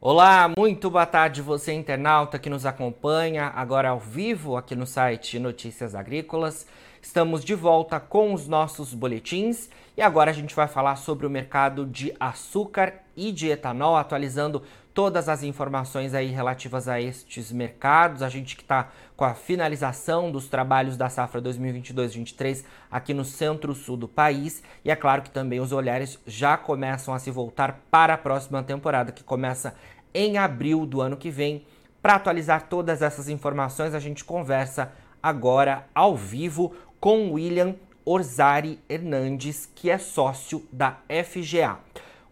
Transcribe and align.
Olá, 0.00 0.48
muito 0.56 0.88
boa 0.88 1.04
tarde 1.04 1.42
você 1.42 1.72
internauta 1.72 2.38
que 2.38 2.48
nos 2.48 2.64
acompanha 2.64 3.46
agora 3.46 3.88
ao 3.88 3.98
vivo 3.98 4.56
aqui 4.56 4.76
no 4.76 4.86
site 4.86 5.40
Notícias 5.40 5.92
Agrícolas. 5.92 6.68
Estamos 7.02 7.44
de 7.44 7.56
volta 7.56 7.98
com 7.98 8.32
os 8.32 8.46
nossos 8.46 8.94
boletins 8.94 9.68
e 9.96 10.02
agora 10.02 10.30
a 10.30 10.34
gente 10.34 10.54
vai 10.54 10.68
falar 10.68 10.94
sobre 10.94 11.26
o 11.26 11.30
mercado 11.30 11.84
de 11.84 12.14
açúcar 12.20 12.94
e 13.16 13.32
de 13.32 13.48
etanol, 13.48 13.96
atualizando 13.96 14.62
todas 14.94 15.28
as 15.28 15.44
informações 15.44 16.12
aí 16.12 16.26
relativas 16.26 16.88
a 16.88 17.00
estes 17.00 17.52
mercados. 17.52 18.20
A 18.20 18.28
gente 18.28 18.56
que 18.56 18.62
está 18.62 18.88
com 19.16 19.24
a 19.24 19.32
finalização 19.32 20.30
dos 20.30 20.48
trabalhos 20.48 20.96
da 20.96 21.08
safra 21.08 21.40
2022-23 21.40 22.64
aqui 22.90 23.14
no 23.14 23.24
centro-sul 23.24 23.96
do 23.96 24.08
país 24.08 24.60
e 24.84 24.90
é 24.90 24.96
claro 24.96 25.22
que 25.22 25.30
também 25.30 25.60
os 25.60 25.70
olhares 25.70 26.18
já 26.26 26.56
começam 26.56 27.14
a 27.14 27.18
se 27.20 27.30
voltar 27.30 27.80
para 27.90 28.14
a 28.14 28.18
próxima 28.18 28.60
temporada 28.60 29.12
que 29.12 29.22
começa 29.22 29.74
em 30.18 30.36
abril 30.36 30.84
do 30.84 31.00
ano 31.00 31.16
que 31.16 31.30
vem. 31.30 31.64
Para 32.02 32.16
atualizar 32.16 32.66
todas 32.68 33.02
essas 33.02 33.28
informações, 33.28 33.94
a 33.94 34.00
gente 34.00 34.24
conversa 34.24 34.90
agora 35.22 35.86
ao 35.94 36.16
vivo 36.16 36.74
com 36.98 37.32
William 37.34 37.76
Orzari 38.04 38.80
Hernandes, 38.88 39.70
que 39.72 39.88
é 39.88 39.96
sócio 39.96 40.66
da 40.72 40.98
FGA. 41.24 41.78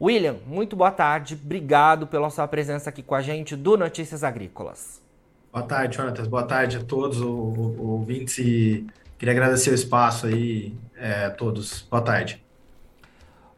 William, 0.00 0.36
muito 0.46 0.74
boa 0.74 0.90
tarde, 0.90 1.38
obrigado 1.40 2.08
pela 2.08 2.28
sua 2.28 2.48
presença 2.48 2.90
aqui 2.90 3.04
com 3.04 3.14
a 3.14 3.22
gente 3.22 3.54
do 3.54 3.76
Notícias 3.76 4.24
Agrícolas. 4.24 5.00
Boa 5.52 5.64
tarde, 5.64 5.96
Jonatas, 5.96 6.26
boa 6.26 6.42
tarde 6.42 6.78
a 6.78 6.82
todos 6.82 7.18
os 7.18 7.78
ouvintes 7.78 8.38
e 8.38 8.84
queria 9.16 9.32
agradecer 9.32 9.70
o 9.70 9.74
espaço 9.74 10.26
aí 10.26 10.74
é, 10.96 11.26
a 11.26 11.30
todos. 11.30 11.82
Boa 11.88 12.02
tarde. 12.02 12.44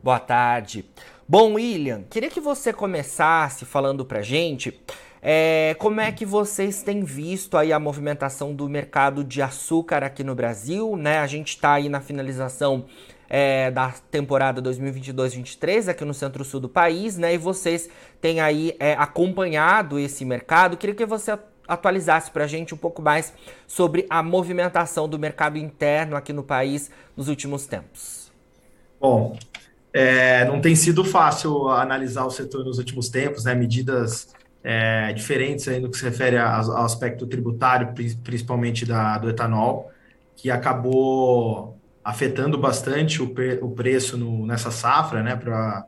Boa 0.02 0.20
tarde. 0.20 0.84
Bom, 1.30 1.52
William, 1.52 2.04
queria 2.08 2.30
que 2.30 2.40
você 2.40 2.72
começasse 2.72 3.66
falando 3.66 4.02
pra 4.02 4.22
gente 4.22 4.80
é, 5.20 5.76
como 5.78 6.00
é 6.00 6.10
que 6.10 6.24
vocês 6.24 6.82
têm 6.82 7.04
visto 7.04 7.58
aí 7.58 7.70
a 7.70 7.78
movimentação 7.78 8.54
do 8.54 8.66
mercado 8.66 9.22
de 9.22 9.42
açúcar 9.42 10.02
aqui 10.02 10.24
no 10.24 10.34
Brasil, 10.34 10.96
né? 10.96 11.18
A 11.18 11.26
gente 11.26 11.48
está 11.48 11.74
aí 11.74 11.90
na 11.90 12.00
finalização 12.00 12.86
é, 13.28 13.70
da 13.70 13.92
temporada 14.10 14.62
2022-23 14.62 15.88
aqui 15.88 16.02
no 16.02 16.14
centro-sul 16.14 16.60
do 16.60 16.68
país, 16.68 17.18
né? 17.18 17.34
E 17.34 17.36
vocês 17.36 17.90
têm 18.22 18.40
aí 18.40 18.74
é, 18.80 18.94
acompanhado 18.94 19.98
esse 19.98 20.24
mercado. 20.24 20.78
Queria 20.78 20.94
que 20.94 21.04
você 21.04 21.38
atualizasse 21.68 22.30
para 22.30 22.44
a 22.44 22.46
gente 22.46 22.74
um 22.74 22.78
pouco 22.78 23.02
mais 23.02 23.34
sobre 23.66 24.06
a 24.08 24.22
movimentação 24.22 25.06
do 25.06 25.18
mercado 25.18 25.58
interno 25.58 26.16
aqui 26.16 26.32
no 26.32 26.42
país 26.42 26.90
nos 27.14 27.28
últimos 27.28 27.66
tempos. 27.66 28.32
Bom, 28.98 29.36
é, 29.92 30.44
não 30.44 30.60
tem 30.60 30.74
sido 30.74 31.04
fácil 31.04 31.68
analisar 31.68 32.24
o 32.24 32.30
setor 32.30 32.64
nos 32.64 32.78
últimos 32.78 33.08
tempos, 33.08 33.44
né? 33.44 33.54
Medidas 33.54 34.28
é, 34.62 35.12
diferentes 35.12 35.66
aí 35.68 35.80
no 35.80 35.90
que 35.90 35.96
se 35.96 36.04
refere 36.04 36.36
ao, 36.36 36.84
aspecto 36.84 37.26
tributário, 37.26 37.94
principalmente 38.22 38.84
da, 38.84 39.18
do 39.18 39.30
etanol, 39.30 39.90
que 40.36 40.50
acabou 40.50 41.76
afetando 42.04 42.58
bastante 42.58 43.22
o, 43.22 43.30
pre, 43.30 43.58
o 43.62 43.70
preço 43.70 44.16
no, 44.16 44.46
nessa 44.46 44.70
safra, 44.70 45.22
né? 45.22 45.36
Pra, 45.36 45.84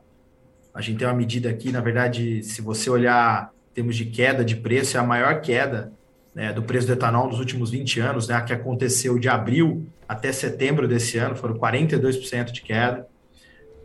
a 0.73 0.81
gente 0.81 0.99
tem 0.99 1.07
uma 1.07 1.13
medida 1.13 1.49
aqui, 1.49 1.71
na 1.71 1.81
verdade, 1.81 2.43
se 2.43 2.61
você 2.61 2.89
olhar 2.89 3.51
em 3.71 3.73
termos 3.73 3.95
de 3.95 4.05
queda 4.05 4.43
de 4.43 4.55
preço, 4.55 4.97
é 4.97 4.99
a 4.99 5.03
maior 5.03 5.41
queda 5.41 5.91
né, 6.33 6.53
do 6.53 6.63
preço 6.63 6.87
do 6.87 6.93
etanol 6.93 7.27
nos 7.27 7.39
últimos 7.39 7.69
20 7.69 7.99
anos, 7.99 8.27
né? 8.27 8.41
Que 8.41 8.53
aconteceu 8.53 9.19
de 9.19 9.29
abril 9.29 9.85
até 10.07 10.31
setembro 10.31 10.87
desse 10.87 11.17
ano, 11.17 11.35
foram 11.35 11.55
42% 11.57 12.51
de 12.51 12.61
queda. 12.61 13.07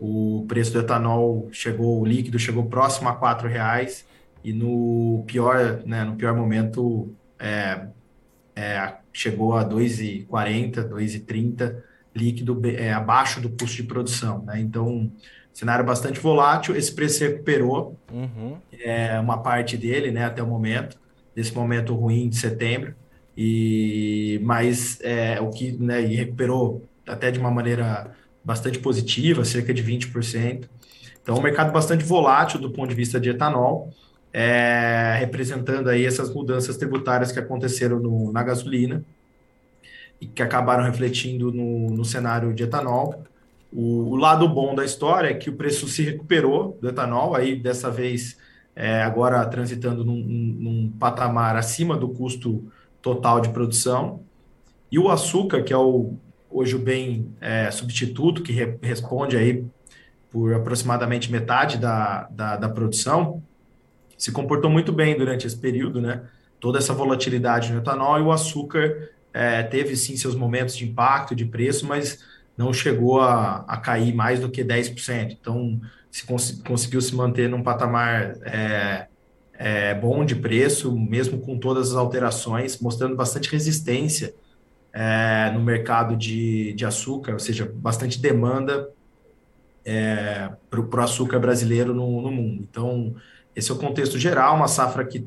O 0.01 0.45
preço 0.47 0.73
do 0.73 0.81
etanol 0.81 1.49
chegou, 1.51 2.01
o 2.01 2.05
líquido 2.05 2.39
chegou 2.39 2.67
próximo 2.67 3.09
a 3.09 3.13
R$ 3.13 3.49
reais 3.49 4.07
e 4.45 4.53
no 4.53 5.25
pior, 5.27 5.83
né, 5.85 6.05
no 6.05 6.17
pior 6.17 6.35
momento 6.35 7.13
é, 7.39 7.87
é, 8.55 8.95
chegou 9.13 9.55
a 9.57 9.65
2,40, 9.69 10.89
2,30 10.89 11.77
líquido 12.15 12.61
é, 12.65 12.93
abaixo 12.93 13.41
do 13.41 13.51
custo 13.51 13.77
de 13.77 13.83
produção. 13.83 14.43
Né? 14.45 14.61
Então, 14.61 15.11
cenário 15.53 15.85
bastante 15.85 16.19
volátil, 16.19 16.75
esse 16.75 16.95
preço 16.95 17.23
recuperou, 17.23 17.99
uhum. 18.13 18.57
é, 18.73 19.19
uma 19.21 19.39
parte 19.39 19.77
dele 19.77 20.11
né, 20.11 20.25
até 20.25 20.43
o 20.43 20.47
momento, 20.47 20.99
desse 21.35 21.55
momento 21.55 21.95
ruim 21.95 22.29
de 22.29 22.37
setembro, 22.37 22.95
e 23.37 24.41
mas 24.43 24.99
é, 25.03 25.39
o 25.41 25.51
que 25.51 25.73
né, 25.73 26.01
recuperou 26.01 26.83
até 27.07 27.31
de 27.31 27.39
uma 27.39 27.51
maneira 27.51 28.15
bastante 28.47 28.79
positiva, 28.79 29.45
cerca 29.45 29.75
de 29.75 29.83
20%. 29.83 30.69
Então, 31.21 31.37
um 31.37 31.43
mercado 31.43 31.73
bastante 31.73 32.05
volátil 32.05 32.61
do 32.61 32.71
ponto 32.71 32.89
de 32.89 32.95
vista 32.95 33.19
de 33.19 33.31
etanol, 33.31 33.93
é, 34.33 35.17
representando 35.19 35.89
aí 35.89 36.07
essas 36.07 36.33
mudanças 36.33 36.77
tributárias 36.77 37.33
que 37.33 37.41
aconteceram 37.41 37.99
no, 37.99 38.31
na 38.31 38.45
gasolina 38.45 39.05
e 40.21 40.27
que 40.29 40.45
acabaram 40.45 40.85
refletindo 40.85 41.51
no, 41.51 41.91
no 41.91 42.05
cenário 42.05 42.55
de 42.55 42.63
etanol. 42.63 43.25
O, 43.73 44.13
o, 44.13 44.17
lado 44.17 44.49
bom 44.49 44.77
da 44.77 44.85
história 44.85 45.29
é 45.29 45.35
que 45.35 45.51
o 45.51 45.57
preço 45.57 45.89
se 45.89 46.05
recuperou 46.05 46.79
do 46.81 46.89
etanol, 46.89 47.35
aí 47.35 47.57
dessa 47.57 47.91
vez 47.91 48.39
é, 48.77 49.03
agora 49.03 49.45
transitando 49.47 50.05
num, 50.05 50.23
num, 50.23 50.93
patamar 51.01 51.57
acima 51.57 51.97
do 51.97 52.11
custo 52.11 52.65
total 53.03 53.41
de 53.41 53.49
produção. 53.49 54.21
E 54.93 55.01
o 55.01 55.11
açúcar, 55.11 55.65
que 55.65 55.73
é 55.73 55.77
o, 55.77 56.15
hoje 56.51 56.75
o 56.75 56.79
bem 56.79 57.35
é, 57.41 57.71
substituto, 57.71 58.43
que 58.43 58.53
re, 58.53 58.77
responde 58.83 59.37
aí 59.37 59.65
por 60.31 60.55
aproximadamente 60.55 61.31
metade 61.31 61.79
da, 61.79 62.29
da, 62.31 62.57
da 62.57 62.69
produção, 62.69 63.43
se 64.19 64.33
comportou 64.33 64.71
muito 64.71 64.93
bem 64.93 65.17
durante 65.17 65.47
esse 65.47 65.57
período, 65.57 66.01
né? 66.01 66.23
Toda 66.59 66.79
essa 66.79 66.93
volatilidade 66.95 67.73
no 67.73 67.79
etanol 67.79 68.19
e 68.19 68.23
o 68.23 68.33
açúcar 68.33 69.11
é, 69.33 69.63
teve 69.63 69.97
sim 69.97 70.17
seus 70.17 70.35
momentos 70.35 70.77
de 70.77 70.87
impacto 70.87 71.35
de 71.35 71.45
preço, 71.45 71.87
mas 71.87 72.25
não 72.57 72.73
chegou 72.73 73.21
a, 73.21 73.65
a 73.69 73.77
cair 73.77 74.15
mais 74.15 74.41
do 74.41 74.49
que 74.49 74.65
10%. 74.65 75.37
Então, 75.39 75.81
se 76.11 76.25
cons 76.25 76.63
conseguiu 76.67 77.01
se 77.03 77.15
manter 77.15 77.49
num 77.49 77.63
patamar 77.63 78.37
é, 78.43 79.07
é, 79.59 79.95
bom 79.95 80.25
de 80.25 80.35
preço, 80.35 80.97
mesmo 80.97 81.41
com 81.41 81.59
todas 81.59 81.91
as 81.91 81.97
alterações, 81.97 82.79
mostrando 82.81 83.15
bastante 83.15 83.51
resistência 83.51 84.35
é, 84.99 85.51
no 85.51 85.61
mercado 85.61 86.17
de, 86.17 86.73
de 86.73 86.87
açúcar, 86.87 87.35
ou 87.35 87.39
seja, 87.39 87.71
bastante 87.75 88.19
demanda 88.19 88.89
é, 89.85 90.51
para 90.71 90.81
o 90.81 91.01
açúcar 91.01 91.39
brasileiro 91.39 91.95
no, 91.95 92.23
no 92.23 92.31
mundo. 92.31 92.67
Então, 92.69 93.15
esse 93.55 93.71
é 93.71 93.75
o 93.75 93.77
contexto 93.77 94.19
geral, 94.19 94.57
uma 94.57 94.69
safra 94.69 95.05
que, 95.05 95.27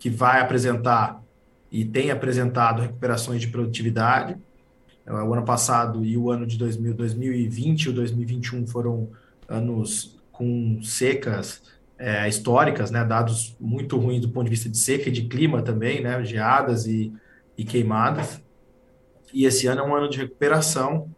que 0.00 0.10
vai 0.10 0.40
apresentar 0.40 1.22
e 1.70 1.84
tem 1.84 2.10
apresentado 2.10 2.82
recuperações 2.82 3.40
de 3.40 3.46
produtividade. 3.46 4.36
É, 5.06 5.12
o 5.12 5.32
ano 5.32 5.44
passado 5.44 6.04
e 6.04 6.16
o 6.16 6.28
ano 6.28 6.44
de 6.44 6.58
2000, 6.58 6.94
2020 6.94 7.86
e 7.86 7.92
2021 7.92 8.66
foram 8.66 9.10
anos 9.48 10.18
com 10.32 10.80
secas 10.82 11.62
é, 11.96 12.28
históricas, 12.28 12.90
né, 12.90 13.04
dados 13.04 13.56
muito 13.60 13.96
ruins 13.96 14.22
do 14.22 14.30
ponto 14.30 14.46
de 14.46 14.50
vista 14.50 14.68
de 14.68 14.76
seca 14.76 15.08
e 15.08 15.12
de 15.12 15.22
clima 15.28 15.62
também, 15.62 16.02
né, 16.02 16.24
geadas 16.24 16.88
e, 16.88 17.12
e 17.56 17.64
queimadas. 17.64 18.42
E 19.34 19.44
esse 19.44 19.66
ano 19.66 19.80
é 19.80 19.84
um 19.84 19.94
ano 19.94 20.08
de 20.08 20.18
recuperação, 20.18 21.10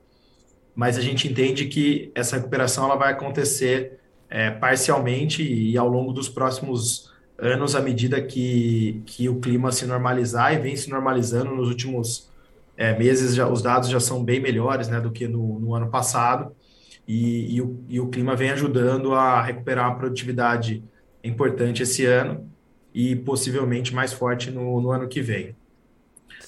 mas 0.75 0.97
a 0.97 1.03
gente 1.03 1.29
entende 1.29 1.67
que 1.67 2.11
essa 2.15 2.37
recuperação 2.37 2.87
ela 2.87 2.97
vai 2.97 3.13
acontecer 3.13 4.01
é, 4.31 4.51
parcialmente 4.51 5.43
e 5.43 5.77
ao 5.77 5.87
longo 5.87 6.13
dos 6.13 6.29
próximos 6.29 7.13
anos, 7.39 7.75
à 7.75 7.83
medida 7.83 8.21
que, 8.21 9.03
que 9.05 9.29
o 9.29 9.39
clima 9.39 9.71
se 9.71 9.87
normalizar 9.87 10.55
e 10.55 10.59
vem 10.59 10.75
se 10.75 10.89
normalizando 10.89 11.55
nos 11.55 11.69
últimos 11.69 12.31
é, 12.75 12.99
meses, 12.99 13.35
já, 13.35 13.47
os 13.47 13.61
dados 13.61 13.91
já 13.91 14.01
são 14.01 14.25
bem 14.25 14.41
melhores 14.41 14.89
né, 14.89 14.99
do 14.99 15.11
que 15.11 15.29
no, 15.29 15.61
no 15.61 15.75
ano 15.75 15.91
passado, 15.91 16.57
e, 17.07 17.55
e, 17.55 17.61
o, 17.61 17.85
e 17.89 18.01
o 18.01 18.09
clima 18.09 18.35
vem 18.35 18.51
ajudando 18.51 19.15
a 19.15 19.43
recuperar 19.43 19.93
a 19.93 19.95
produtividade 19.95 20.83
importante 21.23 21.83
esse 21.83 22.05
ano 22.05 22.51
e 22.95 23.15
possivelmente 23.15 23.95
mais 23.95 24.13
forte 24.13 24.51
no, 24.51 24.81
no 24.81 24.91
ano 24.91 25.07
que 25.07 25.21
vem. 25.21 25.55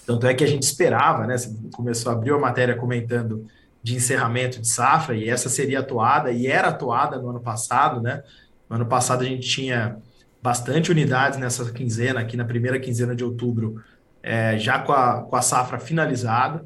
Tanto 0.07 0.27
é 0.27 0.35
que 0.35 0.45
a 0.45 0.47
gente 0.47 0.63
esperava, 0.63 1.27
né? 1.27 1.37
Você 1.37 1.55
começou 1.73 2.11
a 2.11 2.15
abrir 2.15 2.33
a 2.33 2.39
matéria 2.39 2.75
comentando 2.75 3.47
de 3.83 3.95
encerramento 3.95 4.61
de 4.61 4.69
safra, 4.69 5.17
e 5.17 5.29
essa 5.29 5.49
seria 5.49 5.81
atuada, 5.81 6.31
e 6.31 6.47
era 6.47 6.69
atuada 6.69 7.19
no 7.19 7.31
ano 7.31 7.41
passado, 7.41 8.01
né? 8.01 8.23
No 8.69 8.77
ano 8.77 8.87
passado 8.87 9.23
a 9.23 9.27
gente 9.27 9.49
tinha 9.49 9.99
bastante 10.43 10.91
unidades 10.91 11.39
nessa 11.39 11.71
quinzena, 11.73 12.21
aqui 12.21 12.37
na 12.37 12.45
primeira 12.45 12.79
quinzena 12.79 13.15
de 13.15 13.25
outubro, 13.25 13.83
é, 14.23 14.59
já 14.59 14.79
com 14.79 14.93
a, 14.93 15.23
com 15.23 15.37
a 15.37 15.43
safra 15.43 15.79
finalizada. 15.79 16.65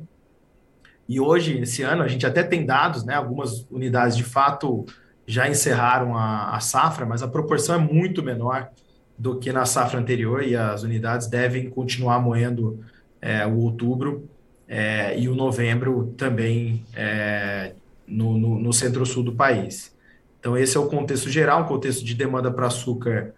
E 1.09 1.21
hoje, 1.21 1.59
esse 1.59 1.83
ano, 1.83 2.03
a 2.03 2.09
gente 2.09 2.27
até 2.27 2.43
tem 2.43 2.65
dados, 2.65 3.05
né? 3.05 3.15
Algumas 3.15 3.67
unidades 3.71 4.17
de 4.17 4.25
fato 4.25 4.87
já 5.27 5.49
encerraram 5.49 6.17
a, 6.17 6.57
a 6.57 6.61
safra, 6.61 7.07
mas 7.07 7.23
a 7.23 7.29
proporção 7.29 7.75
é 7.75 7.79
muito 7.79 8.23
menor 8.23 8.71
do 9.19 9.39
que 9.39 9.53
na 9.53 9.65
safra 9.65 10.01
anterior 10.01 10.43
e 10.43 10.57
as 10.57 10.83
unidades 10.83 11.27
devem 11.29 11.71
continuar 11.71 12.19
moendo 12.21 12.81
é, 13.23 13.47
o 13.47 13.57
outubro 13.59 14.29
é, 14.67 15.17
e 15.19 15.29
o 15.29 15.35
novembro 15.35 16.13
também 16.17 16.85
é, 16.95 17.73
no, 18.07 18.37
no, 18.37 18.59
no 18.59 18.73
centro-sul 18.73 19.23
do 19.23 19.33
país. 19.33 19.97
Então, 20.41 20.59
esse 20.59 20.77
é 20.77 20.81
o 20.81 20.89
contexto 20.89 21.31
geral, 21.31 21.63
um 21.63 21.69
contexto 21.69 22.05
de 22.05 22.15
demanda 22.15 22.51
para 22.51 22.67
açúcar 22.67 23.33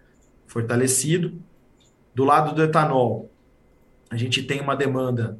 fortalecido. 0.47 1.39
Do 2.15 2.23
lado 2.23 2.55
do 2.55 2.63
etanol, 2.63 3.29
a 4.09 4.17
gente 4.17 4.41
tem 4.41 4.59
uma 4.59 4.75
demanda 4.75 5.37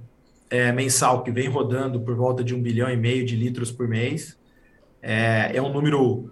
é, 0.49 0.71
mensal 0.71 1.23
que 1.23 1.31
vem 1.31 1.47
rodando 1.47 1.99
por 1.99 2.15
volta 2.15 2.43
de 2.43 2.53
um 2.53 2.61
bilhão 2.61 2.89
e 2.89 2.95
meio 2.95 3.25
de 3.25 3.35
litros 3.35 3.71
por 3.71 3.87
mês. 3.87 4.37
É, 5.01 5.55
é 5.55 5.61
um 5.61 5.71
número 5.71 6.31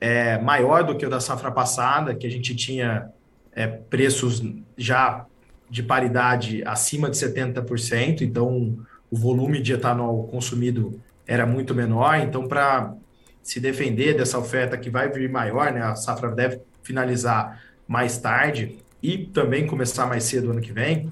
é, 0.00 0.38
maior 0.38 0.84
do 0.84 0.96
que 0.96 1.04
o 1.04 1.10
da 1.10 1.18
safra 1.18 1.50
passada, 1.50 2.14
que 2.14 2.26
a 2.26 2.30
gente 2.30 2.54
tinha 2.54 3.10
é, 3.52 3.66
preços 3.66 4.42
já 4.76 5.26
de 5.74 5.82
paridade 5.82 6.62
acima 6.64 7.10
de 7.10 7.16
70%, 7.16 8.20
então 8.20 8.78
o 9.10 9.16
volume 9.16 9.60
de 9.60 9.72
etanol 9.72 10.22
consumido 10.28 11.00
era 11.26 11.44
muito 11.44 11.74
menor. 11.74 12.20
Então, 12.20 12.46
para 12.46 12.94
se 13.42 13.58
defender 13.58 14.16
dessa 14.16 14.38
oferta 14.38 14.78
que 14.78 14.88
vai 14.88 15.08
vir 15.08 15.28
maior, 15.28 15.72
né, 15.72 15.82
a 15.82 15.96
safra 15.96 16.30
deve 16.30 16.60
finalizar 16.80 17.60
mais 17.88 18.18
tarde 18.18 18.78
e 19.02 19.26
também 19.26 19.66
começar 19.66 20.06
mais 20.06 20.22
cedo 20.22 20.52
ano 20.52 20.60
que 20.60 20.70
vem, 20.70 21.10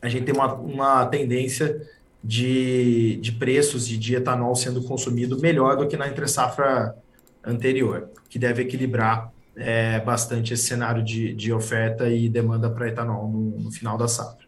a 0.00 0.08
gente 0.08 0.24
tem 0.24 0.34
uma, 0.34 0.54
uma 0.54 1.04
tendência 1.04 1.86
de, 2.22 3.18
de 3.20 3.32
preços 3.32 3.86
de, 3.86 3.98
de 3.98 4.16
etanol 4.16 4.56
sendo 4.56 4.82
consumido 4.84 5.38
melhor 5.42 5.76
do 5.76 5.86
que 5.86 5.94
na 5.94 6.08
entre 6.08 6.26
safra 6.26 6.96
anterior, 7.44 8.08
que 8.30 8.38
deve 8.38 8.62
equilibrar 8.62 9.30
é, 9.56 10.00
bastante 10.00 10.54
esse 10.54 10.64
cenário 10.64 11.02
de, 11.02 11.34
de 11.34 11.52
oferta 11.52 12.08
e 12.08 12.28
demanda 12.28 12.70
para 12.70 12.88
etanol 12.88 13.28
no, 13.28 13.58
no 13.60 13.70
final 13.70 13.96
da 13.96 14.08
safra. 14.08 14.44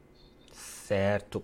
Certo. 0.53 1.43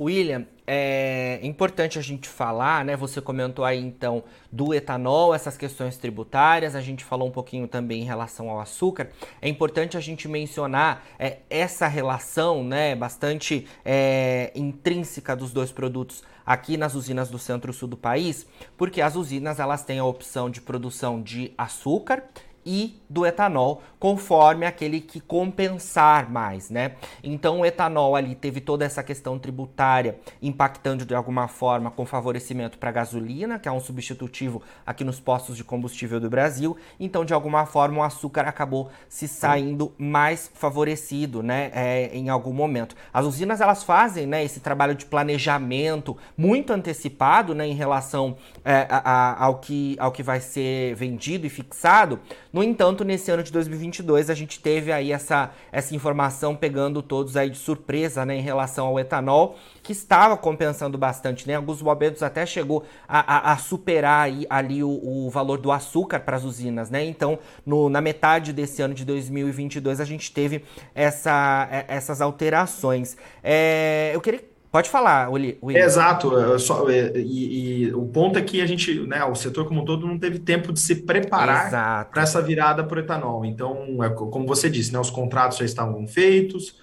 William, 0.00 0.46
é 0.66 1.38
importante 1.42 1.98
a 1.98 2.02
gente 2.02 2.28
falar, 2.28 2.84
né? 2.84 2.96
Você 2.96 3.20
comentou 3.20 3.64
aí 3.64 3.78
então 3.78 4.24
do 4.50 4.72
etanol, 4.72 5.34
essas 5.34 5.56
questões 5.56 5.96
tributárias, 5.96 6.74
a 6.74 6.80
gente 6.80 7.04
falou 7.04 7.28
um 7.28 7.30
pouquinho 7.30 7.68
também 7.68 8.02
em 8.02 8.04
relação 8.04 8.48
ao 8.48 8.60
açúcar. 8.60 9.10
É 9.40 9.48
importante 9.48 9.96
a 9.96 10.00
gente 10.00 10.26
mencionar 10.26 11.04
é, 11.18 11.38
essa 11.50 11.86
relação, 11.86 12.64
né, 12.64 12.96
bastante 12.96 13.66
é, 13.84 14.50
intrínseca 14.54 15.36
dos 15.36 15.52
dois 15.52 15.70
produtos 15.70 16.22
aqui 16.44 16.76
nas 16.76 16.94
usinas 16.94 17.28
do 17.28 17.38
centro-sul 17.38 17.88
do 17.88 17.96
país, 17.96 18.46
porque 18.76 19.00
as 19.00 19.14
usinas 19.14 19.60
elas 19.60 19.84
têm 19.84 19.98
a 19.98 20.04
opção 20.04 20.50
de 20.50 20.60
produção 20.60 21.22
de 21.22 21.52
açúcar 21.56 22.24
e 22.64 23.00
do 23.08 23.26
etanol, 23.26 23.82
conforme 23.98 24.64
aquele 24.64 25.00
que 25.00 25.20
compensar 25.20 26.30
mais, 26.30 26.70
né? 26.70 26.92
Então 27.22 27.60
o 27.60 27.66
etanol 27.66 28.16
ali 28.16 28.34
teve 28.34 28.60
toda 28.60 28.84
essa 28.84 29.02
questão 29.02 29.38
tributária 29.38 30.18
impactando 30.40 31.04
de 31.04 31.14
alguma 31.14 31.46
forma 31.46 31.90
com 31.90 32.06
favorecimento 32.06 32.78
para 32.78 32.88
a 32.88 32.92
gasolina, 32.92 33.58
que 33.58 33.68
é 33.68 33.72
um 33.72 33.80
substitutivo 33.80 34.62
aqui 34.86 35.04
nos 35.04 35.20
postos 35.20 35.56
de 35.56 35.64
combustível 35.64 36.18
do 36.18 36.30
Brasil. 36.30 36.76
Então 36.98 37.24
de 37.24 37.34
alguma 37.34 37.66
forma 37.66 37.98
o 37.98 38.02
açúcar 38.02 38.48
acabou 38.48 38.90
se 39.08 39.28
saindo 39.28 39.92
mais 39.98 40.50
favorecido, 40.54 41.42
né? 41.42 41.70
É, 41.74 42.10
em 42.14 42.28
algum 42.28 42.52
momento. 42.52 42.96
As 43.12 43.26
usinas 43.26 43.60
elas 43.60 43.82
fazem, 43.82 44.26
né? 44.26 44.42
Esse 44.42 44.60
trabalho 44.60 44.94
de 44.94 45.04
planejamento 45.04 46.16
muito 46.36 46.72
antecipado, 46.72 47.54
né? 47.54 47.66
Em 47.66 47.74
relação 47.74 48.36
é, 48.64 48.86
a, 48.88 49.10
a, 49.10 49.44
ao 49.44 49.58
que 49.58 49.96
ao 49.98 50.12
que 50.12 50.22
vai 50.22 50.40
ser 50.40 50.94
vendido 50.94 51.46
e 51.46 51.50
fixado 51.50 52.20
no 52.52 52.62
entanto, 52.62 53.02
nesse 53.02 53.30
ano 53.30 53.42
de 53.42 53.50
2022, 53.50 54.28
a 54.28 54.34
gente 54.34 54.60
teve 54.60 54.92
aí 54.92 55.10
essa, 55.10 55.50
essa 55.70 55.96
informação 55.96 56.54
pegando 56.54 57.00
todos 57.00 57.34
aí 57.36 57.48
de 57.48 57.56
surpresa, 57.56 58.26
né, 58.26 58.36
em 58.36 58.42
relação 58.42 58.86
ao 58.86 59.00
etanol, 59.00 59.56
que 59.82 59.92
estava 59.92 60.36
compensando 60.36 60.98
bastante, 60.98 61.48
né? 61.48 61.54
Alguns 61.54 61.80
momentos 61.80 62.22
até 62.22 62.44
chegou 62.44 62.84
a, 63.08 63.50
a, 63.50 63.52
a 63.52 63.56
superar 63.56 64.26
aí, 64.26 64.46
ali 64.50 64.84
o, 64.84 64.90
o, 64.90 65.30
valor 65.30 65.58
do 65.58 65.72
açúcar 65.72 66.20
para 66.20 66.36
as 66.36 66.44
usinas, 66.44 66.90
né? 66.90 67.02
Então, 67.04 67.38
no, 67.64 67.88
na 67.88 68.02
metade 68.02 68.52
desse 68.52 68.82
ano 68.82 68.92
de 68.92 69.04
2022, 69.04 69.98
a 69.98 70.04
gente 70.04 70.30
teve 70.30 70.62
essa, 70.94 71.68
essas 71.88 72.20
alterações. 72.20 73.16
É, 73.42 74.10
eu 74.14 74.20
queria 74.20 74.51
Pode 74.72 74.88
falar, 74.88 75.28
William. 75.30 75.58
Exato. 75.68 76.58
Só, 76.58 76.88
e, 76.90 77.84
e, 77.84 77.94
o 77.94 78.06
ponto 78.06 78.38
é 78.38 78.42
que 78.42 78.58
a 78.62 78.66
gente, 78.66 79.00
né, 79.00 79.22
o 79.22 79.34
setor 79.34 79.68
como 79.68 79.82
um 79.82 79.84
todo 79.84 80.06
não 80.06 80.18
teve 80.18 80.38
tempo 80.38 80.72
de 80.72 80.80
se 80.80 80.96
preparar 81.02 82.08
para 82.10 82.22
essa 82.22 82.40
virada 82.40 82.82
para 82.82 82.96
o 82.96 83.00
etanol. 83.00 83.44
Então, 83.44 84.02
é, 84.02 84.08
como 84.08 84.46
você 84.46 84.70
disse, 84.70 84.90
né, 84.90 84.98
os 84.98 85.10
contratos 85.10 85.58
já 85.58 85.66
estavam 85.66 86.06
feitos, 86.06 86.80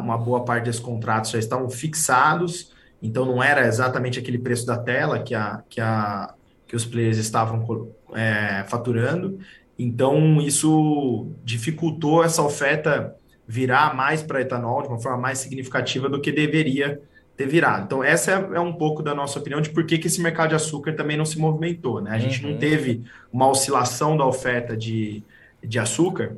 uma 0.00 0.18
boa 0.18 0.44
parte 0.44 0.64
desses 0.64 0.82
contratos 0.82 1.30
já 1.30 1.38
estavam 1.38 1.70
fixados, 1.70 2.74
então 3.02 3.24
não 3.24 3.42
era 3.42 3.66
exatamente 3.66 4.18
aquele 4.18 4.38
preço 4.38 4.66
da 4.66 4.76
tela 4.76 5.18
que, 5.18 5.34
a, 5.34 5.62
que, 5.66 5.80
a, 5.80 6.34
que 6.66 6.76
os 6.76 6.84
players 6.84 7.16
estavam 7.16 7.88
é, 8.12 8.64
faturando. 8.68 9.38
Então, 9.78 10.42
isso 10.42 11.28
dificultou 11.42 12.22
essa 12.22 12.42
oferta 12.42 13.16
virar 13.48 13.96
mais 13.96 14.22
para 14.22 14.42
etanol 14.42 14.82
de 14.82 14.88
uma 14.88 15.00
forma 15.00 15.16
mais 15.16 15.38
significativa 15.38 16.06
do 16.06 16.20
que 16.20 16.30
deveria 16.30 17.00
ter 17.36 17.46
virado. 17.46 17.84
Então, 17.84 18.04
essa 18.04 18.30
é, 18.30 18.56
é, 18.56 18.60
um 18.60 18.72
pouco 18.72 19.02
da 19.02 19.14
nossa 19.14 19.38
opinião 19.38 19.60
de 19.60 19.70
por 19.70 19.84
que, 19.84 19.98
que 19.98 20.06
esse 20.06 20.20
mercado 20.20 20.50
de 20.50 20.54
açúcar 20.54 20.94
também 20.94 21.16
não 21.16 21.24
se 21.24 21.38
movimentou. 21.38 22.00
Né? 22.00 22.10
A 22.12 22.18
gente 22.18 22.44
uhum. 22.44 22.52
não 22.52 22.58
teve 22.58 23.02
uma 23.32 23.48
oscilação 23.48 24.16
da 24.16 24.24
oferta 24.24 24.76
de, 24.76 25.22
de 25.62 25.78
açúcar 25.78 26.36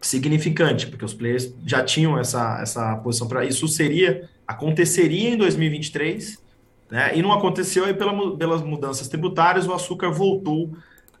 significante, 0.00 0.86
porque 0.86 1.04
os 1.04 1.14
players 1.14 1.54
já 1.66 1.82
tinham 1.82 2.18
essa, 2.18 2.60
essa 2.60 2.96
posição 2.96 3.28
para 3.28 3.44
isso. 3.44 3.66
Seria, 3.68 4.28
aconteceria 4.46 5.30
em 5.30 5.36
2023, 5.36 6.42
né? 6.90 7.16
e 7.16 7.22
não 7.22 7.32
aconteceu 7.32 7.84
aí 7.84 7.94
pela, 7.94 8.36
pelas 8.36 8.62
mudanças 8.62 9.08
tributárias, 9.08 9.66
o 9.66 9.74
açúcar 9.74 10.10
voltou 10.10 10.70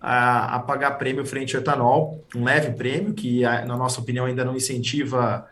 a, 0.00 0.56
a 0.56 0.58
pagar 0.60 0.92
prêmio 0.92 1.24
frente 1.26 1.56
ao 1.56 1.62
etanol, 1.62 2.22
um 2.34 2.44
leve 2.44 2.72
prêmio, 2.72 3.14
que, 3.14 3.42
na 3.42 3.76
nossa 3.76 4.00
opinião, 4.00 4.26
ainda 4.26 4.44
não 4.44 4.54
incentiva 4.54 5.46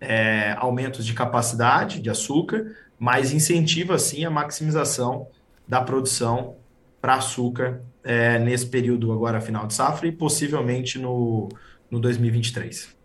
é, 0.00 0.54
aumentos 0.58 1.04
de 1.04 1.12
capacidade 1.12 2.00
de 2.00 2.08
açúcar, 2.08 2.76
mas 2.98 3.32
incentiva 3.32 3.98
sim 3.98 4.24
a 4.24 4.30
maximização 4.30 5.28
da 5.66 5.80
produção 5.80 6.56
para 7.00 7.14
açúcar 7.14 7.82
é, 8.02 8.38
nesse 8.38 8.66
período 8.66 9.12
agora 9.12 9.40
final 9.40 9.66
de 9.66 9.74
safra 9.74 10.08
e 10.08 10.12
possivelmente 10.12 10.98
no, 10.98 11.48
no 11.90 12.00
2023. 12.00 12.96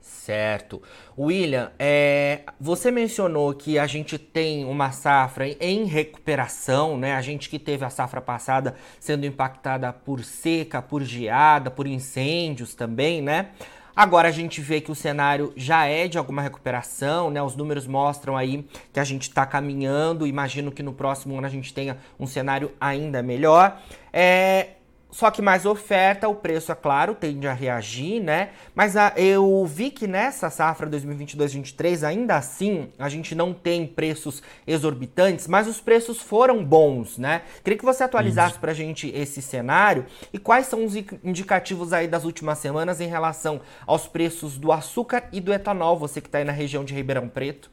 Certo. 0.00 0.82
William, 1.18 1.72
é, 1.78 2.42
você 2.60 2.90
mencionou 2.90 3.52
que 3.54 3.78
a 3.78 3.86
gente 3.86 4.18
tem 4.18 4.64
uma 4.64 4.92
safra 4.92 5.48
em 5.60 5.84
recuperação, 5.84 6.96
né? 6.96 7.14
A 7.14 7.22
gente 7.22 7.48
que 7.48 7.58
teve 7.58 7.84
a 7.84 7.90
safra 7.90 8.20
passada 8.20 8.76
sendo 8.98 9.26
impactada 9.26 9.92
por 9.92 10.22
seca, 10.22 10.80
por 10.80 11.02
geada, 11.02 11.70
por 11.70 11.86
incêndios 11.86 12.74
também, 12.74 13.20
né? 13.22 13.50
Agora 13.94 14.28
a 14.28 14.32
gente 14.32 14.60
vê 14.60 14.80
que 14.80 14.90
o 14.90 14.94
cenário 14.94 15.52
já 15.56 15.86
é 15.86 16.08
de 16.08 16.18
alguma 16.18 16.42
recuperação, 16.42 17.30
né? 17.30 17.42
Os 17.42 17.56
números 17.56 17.86
mostram 17.86 18.36
aí 18.36 18.66
que 18.92 19.00
a 19.00 19.04
gente 19.04 19.22
está 19.22 19.44
caminhando. 19.44 20.26
Imagino 20.26 20.70
que 20.72 20.82
no 20.82 20.92
próximo 20.92 21.36
ano 21.36 21.46
a 21.46 21.50
gente 21.50 21.72
tenha 21.72 21.98
um 22.18 22.26
cenário 22.26 22.72
ainda 22.80 23.22
melhor. 23.22 23.80
É, 24.12 24.70
só 25.10 25.30
que 25.30 25.42
mais 25.42 25.66
oferta, 25.66 26.28
o 26.28 26.34
preço, 26.34 26.70
é 26.70 26.74
claro, 26.74 27.14
tende 27.14 27.46
a 27.46 27.52
reagir, 27.52 28.22
né? 28.22 28.50
Mas 28.74 28.96
a, 28.96 29.12
eu 29.16 29.64
vi 29.66 29.90
que 29.90 30.06
nessa 30.06 30.50
safra 30.50 30.88
2022-2023, 30.88 32.06
ainda 32.06 32.36
assim, 32.36 32.90
a 32.98 33.08
gente 33.08 33.34
não 33.34 33.52
tem 33.52 33.86
preços 33.86 34.42
exorbitantes, 34.66 35.46
mas 35.46 35.66
os 35.66 35.80
preços 35.80 36.20
foram 36.20 36.64
bons, 36.64 37.18
né? 37.18 37.42
Queria 37.64 37.78
que 37.78 37.84
você 37.84 38.04
atualizasse 38.04 38.58
para 38.58 38.70
a 38.70 38.74
gente 38.74 39.08
esse 39.14 39.42
cenário 39.42 40.06
e 40.32 40.38
quais 40.38 40.66
são 40.66 40.84
os 40.84 40.94
indicativos 40.96 41.92
aí 41.92 42.06
das 42.06 42.24
últimas 42.24 42.58
semanas 42.58 43.00
em 43.00 43.08
relação 43.08 43.60
aos 43.86 44.06
preços 44.06 44.58
do 44.58 44.72
açúcar 44.72 45.24
e 45.32 45.40
do 45.40 45.52
etanol, 45.52 45.98
você 45.98 46.20
que 46.20 46.28
está 46.28 46.38
aí 46.38 46.44
na 46.44 46.52
região 46.52 46.84
de 46.84 46.94
Ribeirão 46.94 47.28
Preto. 47.28 47.70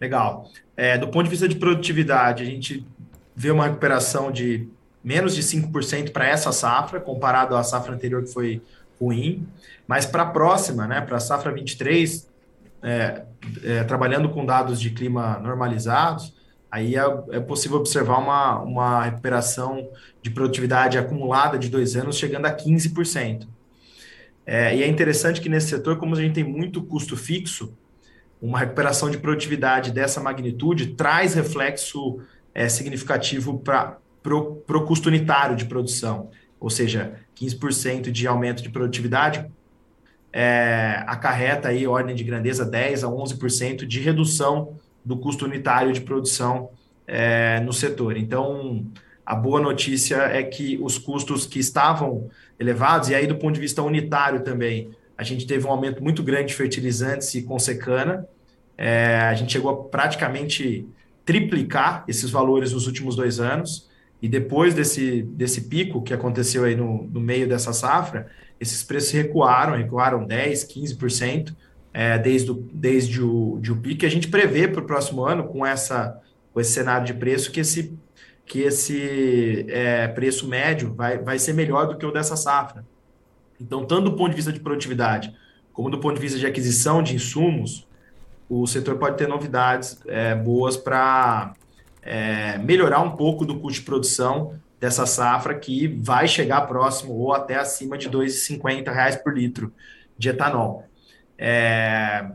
Legal. 0.00 0.50
É, 0.76 0.98
do 0.98 1.08
ponto 1.08 1.24
de 1.24 1.30
vista 1.30 1.48
de 1.48 1.54
produtividade, 1.54 2.42
a 2.42 2.46
gente 2.46 2.84
vê 3.36 3.50
uma 3.50 3.64
recuperação 3.64 4.32
de 4.32 4.68
menos 5.02 5.34
de 5.34 5.42
5% 5.42 6.10
para 6.10 6.26
essa 6.26 6.52
safra, 6.52 7.00
comparado 7.00 7.56
à 7.56 7.62
safra 7.62 7.94
anterior 7.94 8.22
que 8.22 8.32
foi 8.32 8.62
ruim. 9.00 9.46
Mas 9.86 10.06
para 10.06 10.22
a 10.22 10.26
próxima, 10.26 10.86
né, 10.86 11.00
para 11.00 11.16
a 11.16 11.20
safra 11.20 11.52
23, 11.52 12.28
é, 12.82 13.22
é, 13.64 13.84
trabalhando 13.84 14.28
com 14.28 14.44
dados 14.44 14.80
de 14.80 14.90
clima 14.90 15.38
normalizados, 15.38 16.34
aí 16.70 16.96
é, 16.96 17.02
é, 17.30 17.40
possível 17.40 17.78
observar 17.78 18.18
uma, 18.18 18.60
uma 18.60 19.04
recuperação 19.04 19.88
de 20.22 20.30
produtividade 20.30 20.96
acumulada 20.96 21.58
de 21.58 21.68
dois 21.68 21.96
anos 21.96 22.16
chegando 22.16 22.46
a 22.46 22.56
15%. 22.56 23.46
É, 24.44 24.76
e 24.76 24.82
é 24.82 24.88
interessante 24.88 25.40
que 25.40 25.48
nesse 25.48 25.68
setor, 25.68 25.98
como 25.98 26.14
a 26.14 26.20
gente 26.20 26.34
tem 26.34 26.44
muito 26.44 26.82
custo 26.82 27.16
fixo, 27.16 27.72
uma 28.40 28.58
recuperação 28.58 29.08
de 29.08 29.18
produtividade 29.18 29.92
dessa 29.92 30.20
magnitude 30.20 30.94
traz 30.94 31.34
reflexo 31.34 32.20
é, 32.52 32.68
significativo 32.68 33.58
para 33.60 33.98
para 34.22 34.34
o 34.34 34.84
custo 34.86 35.08
unitário 35.08 35.56
de 35.56 35.64
produção, 35.64 36.30
ou 36.60 36.70
seja, 36.70 37.14
15% 37.36 38.10
de 38.10 38.26
aumento 38.26 38.62
de 38.62 38.70
produtividade 38.70 39.46
é, 40.32 41.02
acarreta 41.06 41.68
aí 41.68 41.86
ordem 41.86 42.14
de 42.14 42.24
grandeza 42.24 42.64
10 42.64 43.04
a 43.04 43.08
11% 43.08 43.84
de 43.84 44.00
redução 44.00 44.76
do 45.04 45.16
custo 45.16 45.44
unitário 45.44 45.92
de 45.92 46.00
produção 46.00 46.70
é, 47.06 47.60
no 47.60 47.72
setor. 47.72 48.16
Então, 48.16 48.86
a 49.26 49.34
boa 49.34 49.60
notícia 49.60 50.16
é 50.16 50.42
que 50.42 50.78
os 50.80 50.96
custos 50.96 51.46
que 51.46 51.58
estavam 51.58 52.30
elevados, 52.58 53.08
e 53.08 53.14
aí 53.14 53.26
do 53.26 53.36
ponto 53.36 53.54
de 53.54 53.60
vista 53.60 53.82
unitário 53.82 54.40
também, 54.40 54.90
a 55.16 55.22
gente 55.22 55.46
teve 55.46 55.66
um 55.66 55.70
aumento 55.70 56.02
muito 56.02 56.22
grande 56.22 56.48
de 56.48 56.54
fertilizantes 56.54 57.34
e 57.34 57.42
consecana. 57.42 58.26
É, 58.78 59.20
a 59.20 59.34
gente 59.34 59.52
chegou 59.52 59.70
a 59.70 59.84
praticamente 59.84 60.86
triplicar 61.24 62.04
esses 62.08 62.30
valores 62.30 62.72
nos 62.72 62.86
últimos 62.86 63.14
dois 63.14 63.38
anos. 63.38 63.88
E 64.22 64.28
depois 64.28 64.72
desse, 64.72 65.22
desse 65.22 65.62
pico 65.62 66.00
que 66.00 66.14
aconteceu 66.14 66.62
aí 66.62 66.76
no, 66.76 67.02
no 67.08 67.20
meio 67.20 67.48
dessa 67.48 67.72
safra, 67.72 68.28
esses 68.60 68.84
preços 68.84 69.10
recuaram, 69.10 69.76
recuaram 69.76 70.24
10%, 70.24 70.68
15%, 70.96 71.52
é, 71.92 72.16
desde, 72.16 72.52
o, 72.52 72.54
desde 72.72 73.20
o, 73.20 73.58
de 73.60 73.72
o 73.72 73.76
pico. 73.76 74.06
A 74.06 74.08
gente 74.08 74.28
prevê 74.28 74.68
para 74.68 74.80
o 74.80 74.86
próximo 74.86 75.24
ano, 75.24 75.48
com, 75.48 75.66
essa, 75.66 76.20
com 76.54 76.60
esse 76.60 76.72
cenário 76.72 77.04
de 77.04 77.14
preço, 77.14 77.50
que 77.50 77.58
esse, 77.58 77.98
que 78.46 78.60
esse 78.60 79.66
é, 79.68 80.06
preço 80.06 80.46
médio 80.46 80.94
vai, 80.94 81.18
vai 81.18 81.40
ser 81.40 81.52
melhor 81.52 81.88
do 81.88 81.96
que 81.96 82.06
o 82.06 82.12
dessa 82.12 82.36
safra. 82.36 82.86
Então, 83.60 83.84
tanto 83.84 84.10
do 84.10 84.16
ponto 84.16 84.30
de 84.30 84.36
vista 84.36 84.52
de 84.52 84.60
produtividade, 84.60 85.36
como 85.72 85.90
do 85.90 85.98
ponto 85.98 86.14
de 86.14 86.20
vista 86.20 86.38
de 86.38 86.46
aquisição 86.46 87.02
de 87.02 87.16
insumos, 87.16 87.88
o 88.48 88.68
setor 88.68 88.98
pode 88.98 89.16
ter 89.18 89.26
novidades 89.26 89.98
é, 90.06 90.32
boas 90.36 90.76
para 90.76 91.54
é, 92.02 92.58
melhorar 92.58 93.00
um 93.00 93.12
pouco 93.12 93.46
do 93.46 93.60
custo 93.60 93.80
de 93.80 93.86
produção 93.86 94.58
dessa 94.80 95.06
safra 95.06 95.54
que 95.54 95.86
vai 95.86 96.26
chegar 96.26 96.62
próximo 96.62 97.14
ou 97.14 97.32
até 97.32 97.54
acima 97.54 97.96
de 97.96 98.08
R$ 98.08 98.14
2,50 98.14 99.22
por 99.22 99.32
litro 99.32 99.72
de 100.18 100.28
etanol. 100.28 100.88
É, 101.38 102.26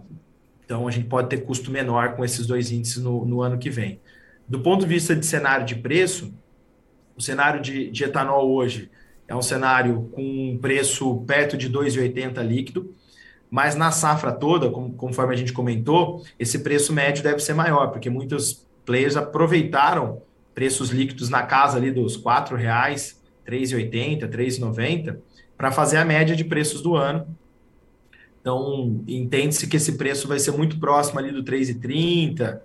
então 0.64 0.88
a 0.88 0.92
gente 0.92 1.08
pode 1.08 1.30
ter 1.30 1.38
custo 1.38 1.70
menor 1.70 2.16
com 2.16 2.24
esses 2.24 2.48
dois 2.48 2.72
índices 2.72 3.04
no, 3.04 3.26
no, 3.26 3.42
ano 3.42 3.58
que 3.58 3.70
vem. 3.70 4.00
Do 4.48 4.62
ponto 4.62 4.82
de 4.82 4.88
vista 4.88 5.16
de 5.16 5.26
cenário 5.26 5.66
de 5.66 5.76
preço, 5.76 6.34
o 7.18 7.22
cenário 7.22 7.62
de, 7.62 7.90
de 7.90 8.04
etanol 8.06 8.50
hoje 8.50 8.90
é 9.28 9.36
um 9.36 9.42
cenário 9.42 10.10
com 10.14 10.22
um 10.22 10.58
preço 10.58 11.24
perto 11.28 11.58
de 11.58 11.70
2,80 11.70 12.42
líquido, 12.46 12.96
mas 13.50 13.76
na 13.76 13.92
safra 13.92 14.32
toda, 14.32 14.70
conforme 14.70 15.34
a 15.34 15.38
gente 15.38 15.52
comentou, 15.52 16.24
esse 16.40 16.60
preço 16.60 16.94
médio 16.94 17.24
deve 17.24 17.40
ser 17.40 17.54
maior, 17.54 17.88
porque 17.88 18.10
muitos 18.10 18.67
players 18.88 19.18
aproveitaram 19.18 20.22
preços 20.56 20.90
líquidos 20.90 21.30
na 21.30 21.44
casa 21.44 21.78
ali 21.78 21.92
dos 21.92 22.16
R$ 22.16 22.24
4,00, 22.24 23.16
R$ 23.46 23.60
3,80, 23.60 24.22
R$ 24.22 24.28
3,90, 24.28 25.18
para 25.58 25.72
fazer 25.72 25.98
a 25.98 26.06
média 26.06 26.36
de 26.36 26.46
preços 26.46 26.82
do 26.82 26.96
ano. 26.96 27.28
Então, 28.42 29.04
entende-se 29.06 29.68
que 29.68 29.76
esse 29.76 29.98
preço 29.98 30.26
vai 30.26 30.40
ser 30.40 30.52
muito 30.52 30.80
próximo 30.80 31.20
ali 31.20 31.32
do 31.32 31.40
R$ 31.40 31.58
3,30, 31.60 32.60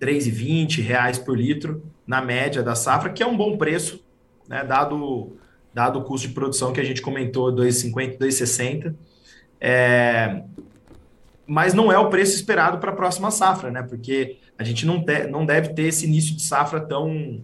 3,20 0.00 0.82
reais 0.82 1.18
por 1.18 1.38
litro 1.38 1.82
na 2.04 2.20
média 2.20 2.62
da 2.62 2.74
safra, 2.74 3.10
que 3.10 3.22
é 3.22 3.26
um 3.26 3.36
bom 3.36 3.56
preço, 3.56 4.04
né, 4.48 4.64
dado, 4.64 5.36
dado 5.72 6.00
o 6.00 6.02
custo 6.02 6.26
de 6.26 6.34
produção 6.34 6.72
que 6.72 6.80
a 6.80 6.84
gente 6.84 7.00
comentou, 7.00 7.54
2,50, 7.54 8.18
2,60. 8.18 8.94
É, 9.60 10.42
mas 11.46 11.74
não 11.74 11.92
é 11.92 11.98
o 11.98 12.10
preço 12.10 12.34
esperado 12.34 12.78
para 12.78 12.90
a 12.90 12.94
próxima 12.94 13.30
safra, 13.30 13.70
né? 13.70 13.82
Porque 13.82 14.38
a 14.58 14.64
gente 14.64 14.84
não, 14.84 15.02
te, 15.02 15.26
não 15.28 15.46
deve 15.46 15.70
ter 15.72 15.84
esse 15.84 16.04
início 16.04 16.34
de 16.34 16.42
safra 16.42 16.80
tão, 16.80 17.40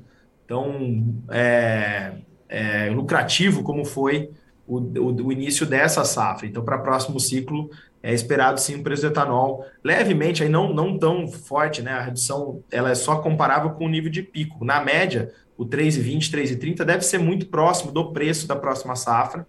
tão 0.46 1.22
é, 1.30 2.12
é, 2.48 2.90
lucrativo 2.90 3.62
como 3.62 3.84
foi 3.84 4.30
o, 4.66 4.78
o, 4.78 5.26
o, 5.26 5.32
início 5.32 5.64
dessa 5.64 6.04
safra. 6.04 6.46
Então, 6.46 6.64
para 6.64 6.76
o 6.76 6.82
próximo 6.82 7.20
ciclo, 7.20 7.70
é 8.02 8.12
esperado 8.12 8.60
sim 8.60 8.76
o 8.76 8.82
preço 8.82 9.02
do 9.02 9.08
etanol 9.08 9.64
levemente, 9.82 10.42
aí 10.42 10.48
não, 10.48 10.74
não 10.74 10.98
tão 10.98 11.28
forte, 11.28 11.80
né? 11.80 11.92
A 11.92 12.02
redução 12.02 12.62
ela 12.70 12.90
é 12.90 12.94
só 12.94 13.16
comparável 13.16 13.70
com 13.70 13.86
o 13.86 13.88
nível 13.88 14.10
de 14.10 14.22
pico. 14.22 14.64
Na 14.64 14.82
média, 14.82 15.32
o 15.56 15.64
3,20, 15.64 16.30
3,30 16.30 16.84
deve 16.84 17.02
ser 17.02 17.18
muito 17.18 17.46
próximo 17.46 17.92
do 17.92 18.12
preço 18.12 18.46
da 18.46 18.56
próxima 18.56 18.96
safra 18.96 19.46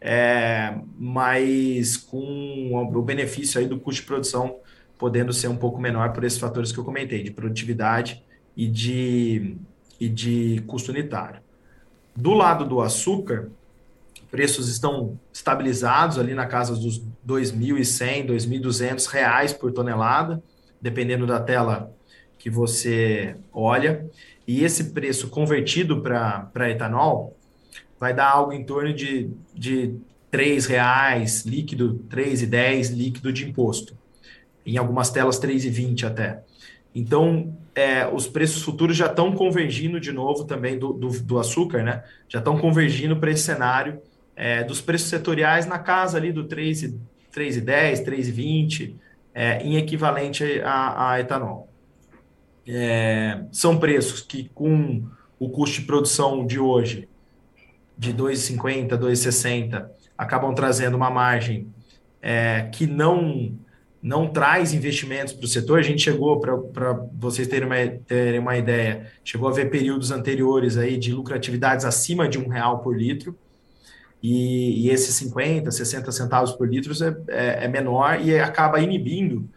é, 0.00 0.78
mas 0.98 1.96
com 1.96 2.72
o 2.72 3.02
benefício 3.02 3.60
aí 3.60 3.66
do 3.66 3.78
custo 3.78 4.00
de 4.00 4.06
produção 4.06 4.56
podendo 5.00 5.32
ser 5.32 5.48
um 5.48 5.56
pouco 5.56 5.80
menor 5.80 6.12
por 6.12 6.22
esses 6.22 6.38
fatores 6.38 6.70
que 6.70 6.78
eu 6.78 6.84
comentei, 6.84 7.22
de 7.22 7.30
produtividade 7.30 8.22
e 8.54 8.68
de, 8.68 9.56
e 9.98 10.10
de 10.10 10.62
custo 10.66 10.92
unitário. 10.92 11.40
Do 12.14 12.34
lado 12.34 12.66
do 12.66 12.82
açúcar, 12.82 13.48
preços 14.30 14.68
estão 14.68 15.18
estabilizados 15.32 16.18
ali 16.18 16.34
na 16.34 16.46
casa 16.46 16.74
dos 16.76 16.98
R$ 16.98 17.04
2.100, 17.26 18.26
R$ 18.30 18.36
2.200 18.36 19.56
por 19.56 19.72
tonelada, 19.72 20.42
dependendo 20.80 21.26
da 21.26 21.40
tela 21.40 21.90
que 22.38 22.50
você 22.50 23.36
olha. 23.52 24.06
E 24.46 24.62
esse 24.62 24.92
preço 24.92 25.28
convertido 25.28 26.02
para 26.02 26.70
etanol 26.70 27.36
vai 27.98 28.12
dar 28.12 28.30
algo 28.30 28.52
em 28.52 28.64
torno 28.64 28.92
de, 28.92 29.30
de 29.54 29.94
R$ 30.30 30.58
reais 30.68 31.46
líquido, 31.46 32.04
R$ 32.10 32.22
3,10 32.22 32.94
líquido 32.94 33.32
de 33.32 33.48
imposto. 33.48 33.99
Em 34.70 34.78
algumas 34.78 35.10
telas, 35.10 35.38
R$ 35.38 35.48
3,20 35.48 36.06
até. 36.06 36.42
Então, 36.94 37.56
é, 37.74 38.06
os 38.06 38.26
preços 38.26 38.62
futuros 38.62 38.96
já 38.96 39.06
estão 39.06 39.32
convergindo 39.32 40.00
de 40.00 40.12
novo 40.12 40.44
também 40.44 40.78
do, 40.78 40.92
do, 40.92 41.08
do 41.08 41.38
açúcar, 41.38 41.82
né? 41.82 42.04
Já 42.28 42.38
estão 42.38 42.58
convergindo 42.58 43.16
para 43.16 43.30
esse 43.30 43.42
cenário 43.42 44.00
é, 44.36 44.62
dos 44.64 44.80
preços 44.80 45.08
setoriais 45.08 45.66
na 45.66 45.78
casa 45.78 46.18
ali 46.18 46.32
do 46.32 46.46
3,10, 46.46 46.98
3,20, 47.34 48.94
é, 49.34 49.62
em 49.62 49.76
equivalente 49.76 50.60
a, 50.64 51.10
a 51.12 51.20
etanol. 51.20 51.68
É, 52.66 53.42
são 53.50 53.78
preços 53.78 54.20
que, 54.20 54.48
com 54.54 55.04
o 55.38 55.48
custo 55.48 55.80
de 55.80 55.86
produção 55.86 56.46
de 56.46 56.58
hoje, 56.58 57.08
de 57.96 58.14
2,50, 58.14 58.90
2,60, 58.90 59.88
acabam 60.16 60.54
trazendo 60.54 60.96
uma 60.96 61.10
margem 61.10 61.66
é, 62.22 62.68
que 62.72 62.86
não 62.86 63.58
não 64.02 64.28
traz 64.28 64.72
investimentos 64.72 65.32
para 65.32 65.44
o 65.44 65.48
setor. 65.48 65.78
A 65.78 65.82
gente 65.82 66.02
chegou, 66.02 66.40
para 66.40 66.92
vocês 67.12 67.46
terem 67.46 67.66
uma, 67.66 67.76
terem 68.06 68.40
uma 68.40 68.56
ideia, 68.56 69.10
chegou 69.22 69.48
a 69.48 69.52
ver 69.52 69.70
períodos 69.70 70.10
anteriores 70.10 70.76
aí 70.76 70.96
de 70.96 71.12
lucratividades 71.12 71.84
acima 71.84 72.28
de 72.28 72.38
um 72.38 72.48
real 72.48 72.78
por 72.80 72.96
litro. 72.96 73.36
E, 74.22 74.86
e 74.86 74.90
esses 74.90 75.14
50, 75.14 75.70
60 75.70 76.12
centavos 76.12 76.52
por 76.52 76.68
litro 76.68 76.92
é, 77.02 77.16
é, 77.28 77.64
é 77.64 77.68
menor 77.68 78.20
e 78.20 78.38
acaba 78.38 78.80
inibindo 78.80 79.48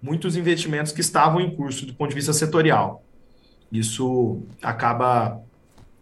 muitos 0.00 0.36
investimentos 0.36 0.92
que 0.92 1.00
estavam 1.00 1.40
em 1.40 1.54
curso 1.54 1.84
do 1.86 1.94
ponto 1.94 2.10
de 2.10 2.14
vista 2.14 2.32
setorial. 2.32 3.04
Isso 3.70 4.42
acaba 4.62 5.40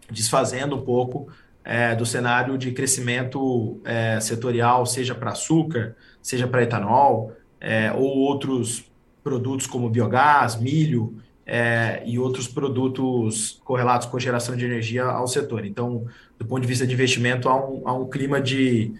desfazendo 0.09 0.75
um 0.75 0.81
pouco 0.81 1.29
é, 1.63 1.95
do 1.95 2.05
cenário 2.05 2.57
de 2.57 2.71
crescimento 2.71 3.79
é, 3.85 4.19
setorial, 4.19 4.85
seja 4.85 5.13
para 5.13 5.31
açúcar, 5.31 5.95
seja 6.21 6.47
para 6.47 6.63
etanol, 6.63 7.33
é, 7.59 7.91
ou 7.93 8.17
outros 8.17 8.85
produtos 9.23 9.67
como 9.67 9.89
biogás, 9.89 10.59
milho 10.59 11.17
é, 11.45 12.03
e 12.05 12.19
outros 12.19 12.47
produtos 12.47 13.59
correlatos 13.63 14.07
com 14.07 14.19
geração 14.19 14.55
de 14.55 14.65
energia 14.65 15.03
ao 15.03 15.27
setor. 15.27 15.65
Então, 15.65 16.05
do 16.37 16.45
ponto 16.45 16.61
de 16.61 16.67
vista 16.67 16.85
de 16.85 16.93
investimento, 16.93 17.49
há 17.49 17.55
um, 17.55 17.87
há 17.87 17.93
um 17.93 18.07
clima 18.09 18.39
de 18.39 18.93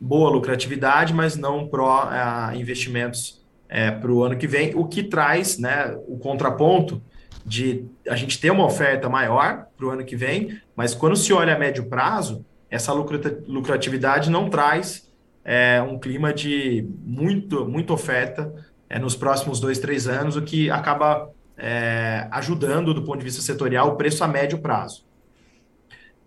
boa 0.00 0.30
lucratividade, 0.30 1.12
mas 1.12 1.36
não 1.36 1.66
pró 1.66 2.08
é, 2.10 2.56
investimentos 2.56 3.44
é, 3.68 3.90
para 3.90 4.12
o 4.12 4.22
ano 4.22 4.36
que 4.36 4.46
vem, 4.46 4.74
o 4.74 4.86
que 4.86 5.02
traz 5.02 5.58
né, 5.58 5.96
o 6.06 6.18
contraponto 6.18 7.02
de 7.44 7.84
a 8.08 8.16
gente 8.16 8.40
ter 8.40 8.50
uma 8.50 8.64
oferta 8.64 9.08
maior 9.08 9.66
para 9.76 9.86
o 9.86 9.90
ano 9.90 10.04
que 10.04 10.16
vem, 10.16 10.60
mas 10.74 10.94
quando 10.94 11.16
se 11.16 11.32
olha 11.32 11.54
a 11.54 11.58
médio 11.58 11.86
prazo, 11.86 12.44
essa 12.70 12.92
lucratividade 12.92 14.30
não 14.30 14.50
traz 14.50 15.05
é, 15.48 15.80
um 15.80 15.96
clima 15.96 16.34
de 16.34 16.84
muito, 17.04 17.68
muita 17.68 17.92
oferta 17.92 18.52
é, 18.90 18.98
nos 18.98 19.14
próximos 19.14 19.60
dois, 19.60 19.78
três 19.78 20.08
anos, 20.08 20.34
o 20.34 20.42
que 20.42 20.68
acaba 20.68 21.30
é, 21.56 22.26
ajudando, 22.32 22.92
do 22.92 23.04
ponto 23.04 23.18
de 23.18 23.24
vista 23.24 23.40
setorial, 23.40 23.90
o 23.90 23.96
preço 23.96 24.24
a 24.24 24.28
médio 24.28 24.58
prazo. 24.58 25.06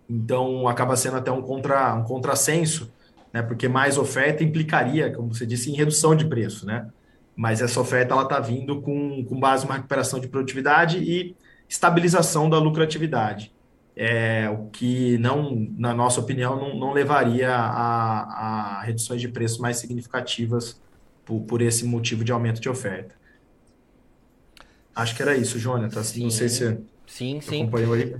Então, 0.08 0.66
acaba 0.66 0.96
sendo 0.96 1.18
até 1.18 1.30
um, 1.30 1.42
contra, 1.42 1.94
um 1.94 2.02
contrassenso, 2.02 2.90
né, 3.30 3.42
porque 3.42 3.68
mais 3.68 3.98
oferta 3.98 4.42
implicaria, 4.42 5.12
como 5.12 5.34
você 5.34 5.44
disse, 5.44 5.70
em 5.70 5.76
redução 5.76 6.16
de 6.16 6.24
preço, 6.24 6.64
né? 6.64 6.88
Mas 7.36 7.60
essa 7.60 7.78
oferta 7.78 8.14
ela 8.14 8.22
está 8.22 8.40
vindo 8.40 8.80
com, 8.80 9.22
com 9.24 9.38
base 9.38 9.66
uma 9.66 9.74
recuperação 9.74 10.18
de 10.18 10.28
produtividade 10.28 10.98
e 10.98 11.36
estabilização 11.68 12.48
da 12.48 12.58
lucratividade 12.58 13.52
é, 13.96 14.48
o 14.48 14.68
que 14.70 15.18
não, 15.18 15.68
na 15.76 15.92
nossa 15.92 16.20
opinião, 16.20 16.56
não, 16.56 16.74
não 16.78 16.92
levaria 16.92 17.54
a, 17.54 18.78
a, 18.78 18.82
reduções 18.82 19.20
de 19.20 19.28
preço 19.28 19.60
mais 19.60 19.78
significativas 19.78 20.80
por, 21.24 21.40
por, 21.42 21.62
esse 21.62 21.84
motivo 21.84 22.24
de 22.24 22.32
aumento 22.32 22.60
de 22.60 22.68
oferta. 22.68 23.14
Acho 24.94 25.14
que 25.14 25.22
era 25.22 25.36
isso, 25.36 25.58
Jonathan. 25.58 26.02
Sim, 26.02 26.24
não 26.24 26.30
sei 26.30 26.48
se 26.48 26.78
sim, 27.06 27.40
sim. 27.40 27.62
acompanhou 27.62 27.94
aí. 27.94 28.14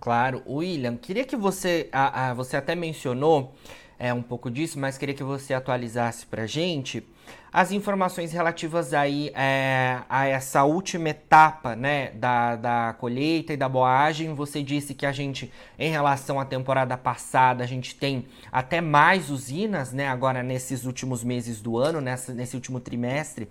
Claro. 0.00 0.42
William, 0.46 0.96
queria 0.96 1.24
que 1.24 1.36
você, 1.36 1.88
a, 1.90 2.30
a, 2.30 2.34
você 2.34 2.56
até 2.56 2.74
mencionou 2.74 3.54
é, 3.98 4.12
um 4.12 4.22
pouco 4.22 4.50
disso, 4.50 4.78
mas 4.78 4.98
queria 4.98 5.14
que 5.14 5.22
você 5.22 5.54
atualizasse 5.54 6.26
para 6.26 6.46
gente 6.46 7.04
as 7.52 7.70
informações 7.70 8.32
relativas 8.32 8.92
aí 8.92 9.30
é, 9.32 10.00
a 10.08 10.26
essa 10.26 10.64
última 10.64 11.10
etapa 11.10 11.76
né, 11.76 12.10
da, 12.10 12.56
da 12.56 12.96
colheita 12.98 13.52
e 13.52 13.56
da 13.56 13.68
boagem. 13.68 14.34
Você 14.34 14.60
disse 14.60 14.92
que 14.92 15.06
a 15.06 15.12
gente, 15.12 15.52
em 15.78 15.88
relação 15.88 16.40
à 16.40 16.44
temporada 16.44 16.96
passada, 16.96 17.62
a 17.62 17.66
gente 17.66 17.94
tem 17.94 18.26
até 18.50 18.80
mais 18.80 19.30
usinas, 19.30 19.92
né, 19.92 20.08
agora 20.08 20.42
nesses 20.42 20.84
últimos 20.84 21.22
meses 21.22 21.62
do 21.62 21.78
ano, 21.78 22.00
nessa, 22.00 22.34
nesse 22.34 22.56
último 22.56 22.80
trimestre 22.80 23.48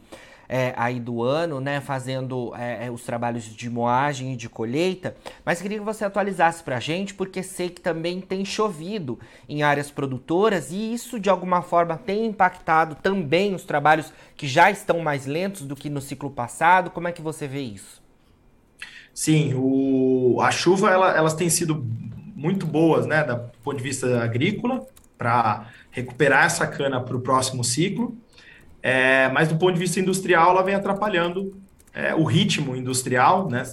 é, 0.48 0.74
aí 0.78 1.00
do 1.00 1.24
ano, 1.24 1.60
né, 1.60 1.82
fazendo 1.82 2.54
é, 2.56 2.88
é, 2.88 2.92
os 2.92 3.04
trabalhos 3.04 3.44
de 3.44 3.70
moagem 3.70 4.34
e 4.34 4.36
de 4.36 4.50
colheita, 4.50 5.16
mas 5.46 5.62
queria 5.62 5.80
que 5.80 5.86
você 5.86 6.06
atualizasse 6.06 6.64
para 6.64 6.78
a 6.78 6.80
gente, 6.80 7.14
porque 7.14 7.42
sei 7.42 7.70
que 7.70 7.82
também 7.82 8.22
tem 8.22 8.44
chovido 8.46 9.20
em 9.48 9.64
áreas 9.64 9.90
produtoras 9.90 10.72
e 10.72 10.94
isso 10.94 11.20
de 11.20 11.30
alguma 11.30 11.62
forma 11.62 11.98
tem 11.98 12.26
impactado 12.26 12.96
também 12.96 13.56
os 13.56 13.64
trabalhos 13.64 14.12
que 14.36 14.48
já 14.48 14.70
estão 14.70 15.00
mais 15.00 15.26
lentos 15.26 15.64
do 15.64 15.76
que 15.76 15.90
no 15.90 16.02
ciclo 16.02 16.30
passado. 16.30 16.90
Como 16.90 17.08
é 17.08 17.12
que 17.12 17.22
você 17.22 17.48
vê 17.48 17.62
isso? 17.62 18.02
Sim, 19.14 19.54
o, 19.56 20.40
a 20.42 20.50
chuva 20.50 20.90
ela, 20.90 21.16
elas 21.16 21.34
têm 21.36 21.50
sido 21.50 21.86
muito 22.36 22.66
boas, 22.66 23.06
né, 23.06 23.24
do 23.24 23.38
ponto 23.64 23.78
de 23.78 23.84
vista 23.84 24.24
agrícola, 24.24 24.86
para 25.18 25.68
recuperar 25.92 26.46
essa 26.46 26.66
cana 26.68 27.00
para 27.00 27.16
o 27.16 27.22
próximo 27.22 27.64
ciclo. 27.64 28.18
É, 28.84 29.30
mas 29.30 29.48
do 29.48 29.56
ponto 29.56 29.74
de 29.74 29.80
vista 29.80 29.98
industrial, 30.02 30.52
ela 30.52 30.62
vem 30.62 30.76
atrapalhando 30.76 31.58
é, 31.94 32.14
o 32.14 32.26
ritmo 32.26 32.76
industrial, 32.76 33.50
né? 33.50 33.64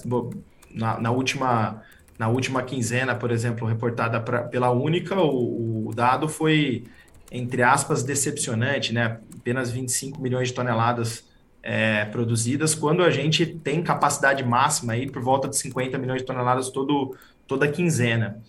Na, 0.73 0.97
na, 1.01 1.11
última, 1.11 1.83
na 2.17 2.29
última 2.29 2.63
quinzena, 2.63 3.13
por 3.13 3.29
exemplo, 3.29 3.67
reportada 3.67 4.21
pra, 4.21 4.43
pela 4.43 4.71
Única, 4.71 5.19
o, 5.19 5.87
o, 5.87 5.93
dado 5.93 6.29
foi, 6.29 6.85
entre 7.29 7.61
aspas, 7.61 8.03
decepcionante, 8.03 8.93
né? 8.93 9.19
Apenas 9.37 9.69
25 9.69 10.21
milhões 10.21 10.47
de 10.47 10.53
toneladas 10.53 11.29
é, 11.61 12.05
produzidas, 12.05 12.73
quando 12.73 13.03
a 13.03 13.09
gente 13.09 13.45
tem 13.45 13.83
capacidade 13.83 14.45
máxima 14.45 14.93
aí 14.93 15.11
por 15.11 15.21
volta 15.21 15.49
de 15.49 15.57
50 15.57 15.97
milhões 15.97 16.21
de 16.21 16.25
toneladas 16.25 16.69
todo, 16.69 17.17
toda 17.45 17.67
quinzena. 17.67 18.41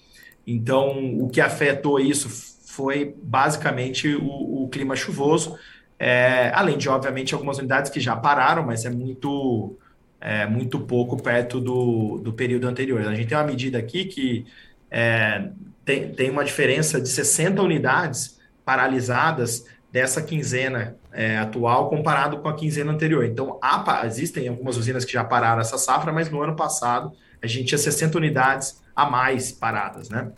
Então, 0.46 1.18
o 1.18 1.28
que 1.28 1.40
afetou 1.40 1.98
isso 1.98 2.28
foi 2.66 3.16
basicamente 3.20 4.14
o, 4.14 4.62
o 4.64 4.68
clima 4.68 4.94
chuvoso, 4.94 5.58
é, 6.04 6.50
além 6.52 6.76
de, 6.76 6.88
obviamente, 6.88 7.32
algumas 7.32 7.58
unidades 7.58 7.88
que 7.88 8.00
já 8.00 8.16
pararam, 8.16 8.66
mas 8.66 8.84
é 8.84 8.90
muito, 8.90 9.78
é, 10.20 10.48
muito 10.48 10.80
pouco 10.80 11.16
perto 11.16 11.60
do, 11.60 12.18
do 12.18 12.32
período 12.32 12.66
anterior. 12.66 13.06
A 13.06 13.14
gente 13.14 13.28
tem 13.28 13.38
uma 13.38 13.44
medida 13.44 13.78
aqui 13.78 14.06
que 14.06 14.44
é, 14.90 15.50
tem, 15.84 16.12
tem 16.12 16.28
uma 16.28 16.44
diferença 16.44 17.00
de 17.00 17.08
60 17.08 17.62
unidades 17.62 18.40
paralisadas 18.64 19.64
dessa 19.92 20.20
quinzena 20.20 20.96
é, 21.12 21.38
atual 21.38 21.88
comparado 21.88 22.38
com 22.38 22.48
a 22.48 22.56
quinzena 22.56 22.90
anterior. 22.90 23.24
Então, 23.24 23.60
há, 23.62 24.04
existem 24.04 24.48
algumas 24.48 24.76
usinas 24.76 25.04
que 25.04 25.12
já 25.12 25.22
pararam 25.22 25.60
essa 25.60 25.78
safra, 25.78 26.12
mas 26.12 26.28
no 26.28 26.42
ano 26.42 26.56
passado 26.56 27.12
a 27.40 27.46
gente 27.46 27.66
tinha 27.66 27.78
60 27.78 28.18
unidades 28.18 28.82
a 28.96 29.08
mais 29.08 29.52
paradas, 29.52 30.10
né? 30.10 30.32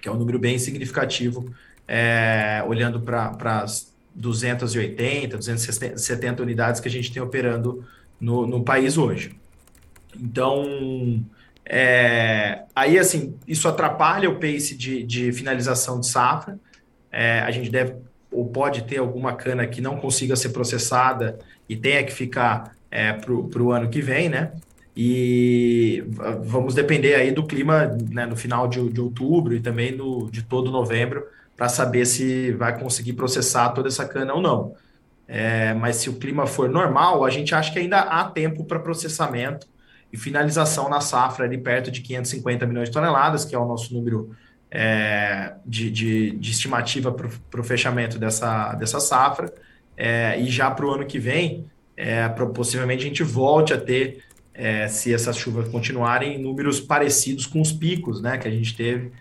Que 0.00 0.08
é 0.08 0.12
um 0.12 0.16
número 0.16 0.38
bem 0.38 0.60
significativo, 0.60 1.52
é, 1.88 2.62
olhando 2.68 3.00
para 3.00 3.62
as 3.62 3.91
280, 4.14 5.36
270 5.36 6.42
unidades 6.42 6.80
que 6.80 6.88
a 6.88 6.90
gente 6.90 7.12
tem 7.12 7.22
operando 7.22 7.84
no, 8.20 8.46
no 8.46 8.62
país 8.62 8.96
hoje. 8.96 9.34
Então, 10.18 11.24
é, 11.64 12.62
aí 12.74 12.98
assim, 12.98 13.34
isso 13.46 13.68
atrapalha 13.68 14.28
o 14.28 14.38
pace 14.38 14.76
de, 14.76 15.02
de 15.02 15.32
finalização 15.32 16.00
de 16.00 16.06
safra. 16.06 16.58
É, 17.10 17.40
a 17.40 17.50
gente 17.50 17.70
deve 17.70 17.94
ou 18.30 18.46
pode 18.46 18.84
ter 18.84 18.98
alguma 18.98 19.34
cana 19.34 19.66
que 19.66 19.80
não 19.80 19.96
consiga 19.98 20.34
ser 20.34 20.48
processada 20.50 21.38
e 21.68 21.76
tenha 21.76 22.02
que 22.02 22.12
ficar 22.12 22.74
é, 22.90 23.12
para 23.12 23.32
o 23.62 23.72
ano 23.72 23.90
que 23.90 24.00
vem, 24.00 24.28
né? 24.28 24.52
E 24.96 26.04
vamos 26.42 26.74
depender 26.74 27.14
aí 27.14 27.30
do 27.30 27.46
clima 27.46 27.86
né, 28.10 28.26
no 28.26 28.36
final 28.36 28.68
de, 28.68 28.90
de 28.90 29.00
outubro 29.00 29.54
e 29.54 29.60
também 29.60 29.96
do, 29.96 30.30
de 30.30 30.42
todo 30.42 30.70
novembro 30.70 31.26
para 31.56 31.68
saber 31.68 32.06
se 32.06 32.52
vai 32.52 32.78
conseguir 32.78 33.12
processar 33.12 33.70
toda 33.70 33.88
essa 33.88 34.04
cana 34.06 34.34
ou 34.34 34.40
não. 34.40 34.74
É, 35.28 35.72
mas 35.74 35.96
se 35.96 36.10
o 36.10 36.14
clima 36.14 36.46
for 36.46 36.68
normal, 36.68 37.24
a 37.24 37.30
gente 37.30 37.54
acha 37.54 37.72
que 37.72 37.78
ainda 37.78 38.00
há 38.00 38.24
tempo 38.24 38.64
para 38.64 38.78
processamento 38.78 39.66
e 40.12 40.16
finalização 40.16 40.88
na 40.90 41.00
safra 41.00 41.46
ali 41.46 41.56
perto 41.56 41.90
de 41.90 42.02
550 42.02 42.66
milhões 42.66 42.88
de 42.88 42.92
toneladas, 42.92 43.44
que 43.44 43.54
é 43.54 43.58
o 43.58 43.66
nosso 43.66 43.94
número 43.94 44.36
é, 44.70 45.54
de, 45.64 45.90
de, 45.90 46.30
de, 46.32 46.50
estimativa 46.50 47.12
para 47.12 47.60
o 47.60 47.64
fechamento 47.64 48.18
dessa, 48.18 48.74
dessa 48.74 49.00
safra. 49.00 49.52
É, 49.96 50.38
e 50.40 50.50
já 50.50 50.70
para 50.70 50.84
o 50.84 50.90
ano 50.90 51.06
que 51.06 51.18
vem, 51.18 51.66
é, 51.96 52.28
possivelmente 52.28 53.04
a 53.04 53.06
gente 53.06 53.22
volte 53.22 53.72
a 53.72 53.80
ter, 53.80 54.24
é, 54.52 54.88
se 54.88 55.14
essas 55.14 55.36
chuvas 55.36 55.68
continuarem, 55.68 56.38
números 56.38 56.80
parecidos 56.80 57.46
com 57.46 57.60
os 57.60 57.72
picos 57.72 58.20
né, 58.20 58.36
que 58.36 58.48
a 58.48 58.50
gente 58.50 58.76
teve 58.76 59.12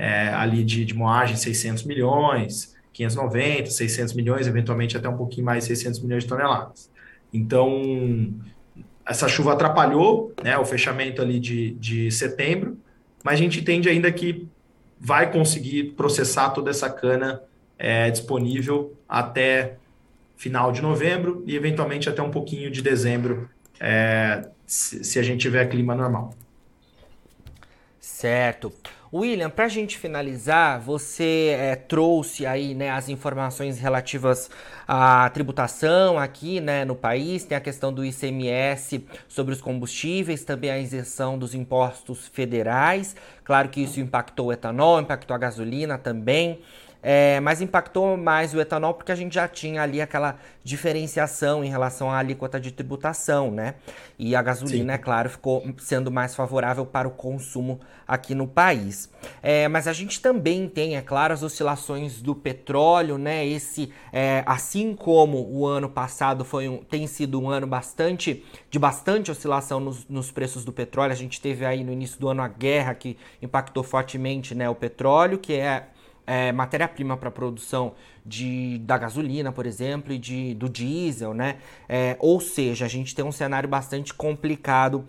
é, 0.00 0.28
ali 0.28 0.64
de, 0.64 0.86
de 0.86 0.94
moagem 0.94 1.36
600 1.36 1.84
milhões, 1.84 2.74
590, 2.94 3.70
600 3.70 4.14
milhões, 4.14 4.46
eventualmente 4.46 4.96
até 4.96 5.06
um 5.06 5.16
pouquinho 5.16 5.44
mais 5.44 5.64
600 5.64 6.00
milhões 6.00 6.22
de 6.22 6.28
toneladas. 6.30 6.90
Então, 7.30 8.32
essa 9.06 9.28
chuva 9.28 9.52
atrapalhou 9.52 10.32
né, 10.42 10.56
o 10.56 10.64
fechamento 10.64 11.20
ali 11.20 11.38
de, 11.38 11.72
de 11.72 12.10
setembro, 12.10 12.78
mas 13.22 13.34
a 13.34 13.36
gente 13.42 13.60
entende 13.60 13.90
ainda 13.90 14.10
que 14.10 14.48
vai 14.98 15.30
conseguir 15.30 15.92
processar 15.92 16.48
toda 16.48 16.70
essa 16.70 16.88
cana 16.88 17.42
é, 17.78 18.10
disponível 18.10 18.96
até 19.06 19.76
final 20.34 20.72
de 20.72 20.80
novembro 20.80 21.44
e 21.46 21.54
eventualmente 21.54 22.08
até 22.08 22.22
um 22.22 22.30
pouquinho 22.30 22.70
de 22.70 22.80
dezembro, 22.80 23.50
é, 23.78 24.48
se, 24.66 25.04
se 25.04 25.18
a 25.18 25.22
gente 25.22 25.40
tiver 25.42 25.66
clima 25.66 25.94
normal. 25.94 26.34
Certo. 28.20 28.70
William, 29.10 29.48
para 29.48 29.64
a 29.64 29.68
gente 29.68 29.96
finalizar, 29.96 30.78
você 30.78 31.56
é, 31.58 31.74
trouxe 31.74 32.44
aí 32.44 32.74
né, 32.74 32.90
as 32.90 33.08
informações 33.08 33.78
relativas 33.78 34.50
à 34.86 35.30
tributação 35.30 36.18
aqui 36.18 36.60
né, 36.60 36.84
no 36.84 36.94
país, 36.94 37.44
tem 37.44 37.56
a 37.56 37.60
questão 37.62 37.90
do 37.90 38.04
ICMS 38.04 39.06
sobre 39.26 39.54
os 39.54 39.62
combustíveis, 39.62 40.44
também 40.44 40.70
a 40.70 40.78
isenção 40.78 41.38
dos 41.38 41.54
impostos 41.54 42.28
federais. 42.28 43.16
Claro 43.42 43.70
que 43.70 43.80
isso 43.80 43.98
impactou 44.00 44.48
o 44.48 44.52
etanol, 44.52 45.00
impactou 45.00 45.34
a 45.34 45.38
gasolina 45.38 45.96
também. 45.96 46.60
É, 47.02 47.40
mas 47.40 47.60
impactou 47.60 48.16
mais 48.16 48.52
o 48.52 48.60
etanol 48.60 48.94
porque 48.94 49.10
a 49.10 49.14
gente 49.14 49.34
já 49.34 49.48
tinha 49.48 49.82
ali 49.82 50.00
aquela 50.00 50.38
diferenciação 50.62 51.64
em 51.64 51.70
relação 51.70 52.10
à 52.10 52.18
alíquota 52.18 52.60
de 52.60 52.70
tributação, 52.70 53.50
né? 53.50 53.76
E 54.18 54.36
a 54.36 54.42
gasolina, 54.42 54.92
Sim. 54.92 54.98
é 54.98 54.98
claro, 54.98 55.30
ficou 55.30 55.64
sendo 55.78 56.10
mais 56.10 56.34
favorável 56.34 56.84
para 56.84 57.08
o 57.08 57.10
consumo 57.10 57.80
aqui 58.06 58.34
no 58.34 58.46
país. 58.46 59.08
É, 59.42 59.66
mas 59.68 59.88
a 59.88 59.92
gente 59.92 60.20
também 60.20 60.68
tem, 60.68 60.96
é 60.96 61.00
claro, 61.00 61.32
as 61.32 61.42
oscilações 61.42 62.20
do 62.20 62.34
petróleo, 62.34 63.16
né? 63.16 63.46
Esse, 63.46 63.90
é, 64.12 64.42
assim 64.44 64.94
como 64.94 65.48
o 65.50 65.66
ano 65.66 65.88
passado 65.88 66.44
foi 66.44 66.68
um, 66.68 66.78
tem 66.78 67.06
sido 67.06 67.40
um 67.40 67.48
ano 67.48 67.66
bastante 67.66 68.44
de 68.70 68.78
bastante 68.78 69.30
oscilação 69.30 69.80
nos, 69.80 70.06
nos 70.06 70.30
preços 70.30 70.64
do 70.64 70.72
petróleo. 70.72 71.12
A 71.12 71.16
gente 71.16 71.40
teve 71.40 71.64
aí 71.64 71.82
no 71.82 71.92
início 71.92 72.20
do 72.20 72.28
ano 72.28 72.42
a 72.42 72.48
guerra 72.48 72.94
que 72.94 73.16
impactou 73.40 73.82
fortemente, 73.82 74.54
né, 74.54 74.68
o 74.68 74.74
petróleo, 74.74 75.38
que 75.38 75.54
é 75.54 75.86
é, 76.30 76.52
matéria-prima 76.52 77.16
para 77.16 77.28
produção 77.28 77.92
de, 78.24 78.78
da 78.84 78.96
gasolina, 78.96 79.50
por 79.50 79.66
exemplo, 79.66 80.12
e 80.12 80.18
de, 80.18 80.54
do 80.54 80.68
diesel, 80.68 81.34
né? 81.34 81.56
É, 81.88 82.14
ou 82.20 82.40
seja, 82.40 82.84
a 82.84 82.88
gente 82.88 83.16
tem 83.16 83.24
um 83.24 83.32
cenário 83.32 83.68
bastante 83.68 84.14
complicado 84.14 85.04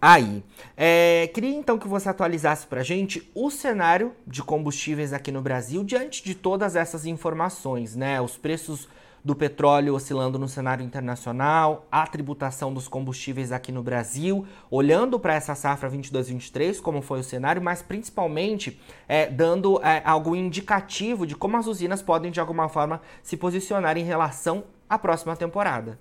aí. 0.00 0.40
É, 0.76 1.28
queria 1.34 1.50
então 1.50 1.76
que 1.76 1.88
você 1.88 2.08
atualizasse 2.08 2.64
para 2.68 2.80
a 2.80 2.84
gente 2.84 3.28
o 3.34 3.50
cenário 3.50 4.12
de 4.24 4.40
combustíveis 4.40 5.12
aqui 5.12 5.32
no 5.32 5.42
Brasil 5.42 5.82
diante 5.82 6.22
de 6.22 6.32
todas 6.32 6.76
essas 6.76 7.06
informações, 7.06 7.96
né? 7.96 8.20
Os 8.20 8.36
preços 8.36 8.88
do 9.24 9.36
petróleo 9.36 9.94
oscilando 9.94 10.38
no 10.38 10.48
cenário 10.48 10.84
internacional, 10.84 11.86
a 11.90 12.06
tributação 12.06 12.74
dos 12.74 12.88
combustíveis 12.88 13.52
aqui 13.52 13.70
no 13.70 13.82
Brasil, 13.82 14.46
olhando 14.70 15.18
para 15.18 15.34
essa 15.34 15.54
safra 15.54 15.88
22-23, 15.90 16.80
como 16.80 17.00
foi 17.00 17.20
o 17.20 17.24
cenário, 17.24 17.62
mas 17.62 17.82
principalmente 17.82 18.80
é, 19.06 19.26
dando 19.26 19.80
é, 19.82 20.02
indicativo 20.36 21.26
de 21.26 21.36
como 21.36 21.56
as 21.56 21.66
usinas 21.66 22.02
podem, 22.02 22.30
de 22.30 22.40
alguma 22.40 22.68
forma, 22.68 23.00
se 23.22 23.36
posicionar 23.36 23.96
em 23.96 24.04
relação 24.04 24.64
à 24.88 24.98
próxima 24.98 25.36
temporada. 25.36 25.98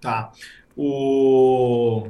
Tá. 0.00 0.30
O 0.76 2.08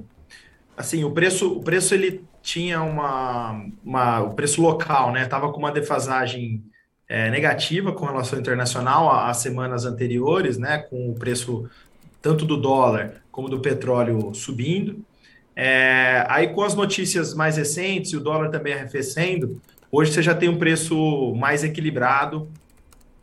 assim, 0.76 1.04
o 1.04 1.10
preço, 1.12 1.56
o 1.56 1.62
preço 1.62 1.94
ele 1.94 2.24
tinha 2.42 2.82
uma, 2.82 3.64
uma 3.84 4.20
o 4.20 4.34
preço 4.34 4.60
local, 4.60 5.12
né? 5.12 5.24
Tava 5.24 5.52
com 5.52 5.58
uma 5.58 5.72
defasagem 5.72 6.62
é, 7.09 7.31
negativa 7.31 7.92
com 7.92 8.05
relação 8.05 8.38
internacional 8.38 9.11
às 9.11 9.38
semanas 9.38 9.85
anteriores, 9.85 10.59
né, 10.59 10.79
com 10.79 11.11
o 11.11 11.14
preço 11.14 11.69
tanto 12.21 12.45
do 12.45 12.57
dólar 12.57 13.23
como 13.31 13.49
do 13.49 13.61
petróleo 13.61 14.35
subindo. 14.35 15.05
É, 15.55 16.25
aí, 16.29 16.49
com 16.49 16.62
as 16.62 16.75
notícias 16.75 17.33
mais 17.35 17.57
recentes 17.57 18.12
e 18.12 18.16
o 18.16 18.21
dólar 18.21 18.51
também 18.51 18.75
arrefecendo, 18.75 19.61
hoje 19.90 20.12
você 20.12 20.23
já 20.23 20.35
tem 20.35 20.49
um 20.49 20.59
preço 20.59 21.35
mais 21.35 21.64
equilibrado 21.64 22.49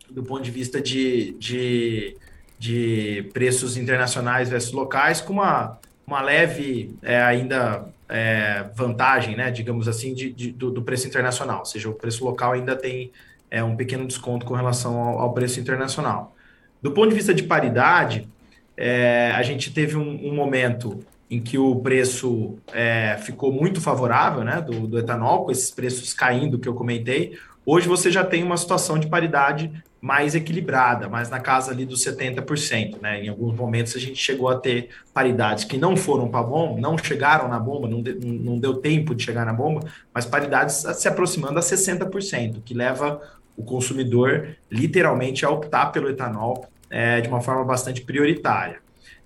do 0.10 0.24
ponto 0.24 0.41
de 0.43 0.52
vista 0.52 0.80
de, 0.80 1.36
de, 1.39 2.15
de 2.58 3.30
preços 3.34 3.76
internacionais 3.76 4.50
versus 4.50 4.72
locais, 4.72 5.19
com 5.19 5.34
uma, 5.34 5.80
uma 6.06 6.22
leve 6.22 6.96
é, 7.02 7.22
ainda 7.22 7.86
é, 8.08 8.65
vantagem, 8.76 9.36
né, 9.36 9.50
digamos 9.50 9.88
assim, 9.88 10.13
de, 10.13 10.32
de 10.32 10.52
do, 10.52 10.69
do, 10.69 10.82
preço 10.84 11.08
internacional. 11.08 11.60
Ou 11.60 11.65
seja, 11.65 11.89
o 11.89 11.93
preço 11.93 12.24
local 12.24 12.54
ainda 12.54 12.76
tem 12.76 13.12
é, 13.53 13.63
um 13.63 13.75
pequeno 13.75 14.07
desconto 14.07 14.47
com 14.47 14.55
relação 14.55 14.97
ao, 14.97 15.19
ao 15.19 15.31
preço 15.31 15.59
internacional. 15.59 16.35
Do 16.81 16.91
ponto 16.91 17.09
de 17.09 17.15
vista 17.15 17.35
de 17.35 17.43
paridade, 17.43 18.27
é, 18.75 19.31
a 19.35 19.43
gente 19.43 19.71
teve 19.71 19.95
um, 19.95 20.27
um, 20.27 20.33
momento 20.33 20.99
em 21.29 21.39
que 21.39 21.55
o 21.55 21.75
preço 21.75 22.57
é, 22.73 23.15
ficou 23.21 23.51
muito 23.51 23.79
favorável 23.79 24.43
né, 24.43 24.59
do, 24.59 24.87
do 24.87 24.97
etanol, 24.97 25.45
com 25.45 25.51
esses 25.51 25.69
preços 25.69 26.15
caindo 26.15 26.57
que 26.57 26.67
eu 26.67 26.73
comentei. 26.73 27.37
Hoje 27.63 27.87
você 27.87 28.09
já 28.09 28.23
tem 28.25 28.41
uma 28.41 28.57
situação 28.57 28.97
de 28.97 29.05
paridade 29.05 29.71
mais 30.01 30.33
equilibrada, 30.35 31.07
mais 31.07 31.29
na 31.29 31.39
casa 31.39 31.71
ali 31.71 31.85
dos 31.85 32.03
70%. 32.03 33.01
Né? 33.01 33.23
Em 33.23 33.29
alguns 33.29 33.55
momentos 33.55 33.95
a 33.95 33.99
gente 33.99 34.15
chegou 34.15 34.49
a 34.49 34.57
ter 34.57 34.89
paridades 35.13 35.63
que 35.63 35.77
não 35.77 35.95
foram 35.95 36.27
para 36.27 36.39
a 36.39 36.43
bomba, 36.43 36.81
não 36.81 36.97
chegaram 36.97 37.47
na 37.47 37.59
bomba, 37.59 37.87
não, 37.87 38.01
de, 38.01 38.13
não 38.15 38.59
deu 38.59 38.73
tempo 38.77 39.13
de 39.13 39.23
chegar 39.23 39.45
na 39.45 39.53
bomba, 39.53 39.87
mas 40.11 40.25
paridades 40.25 40.83
se 40.95 41.07
aproximando 41.07 41.57
a 41.59 41.61
60%, 41.61 42.63
que 42.65 42.73
leva 42.73 43.21
o 43.55 43.63
consumidor 43.63 44.55
literalmente 44.71 45.45
a 45.45 45.49
optar 45.49 45.87
pelo 45.87 46.09
etanol 46.09 46.67
é, 46.89 47.21
de 47.21 47.27
uma 47.27 47.41
forma 47.41 47.63
bastante 47.63 48.01
prioritária. 48.01 48.83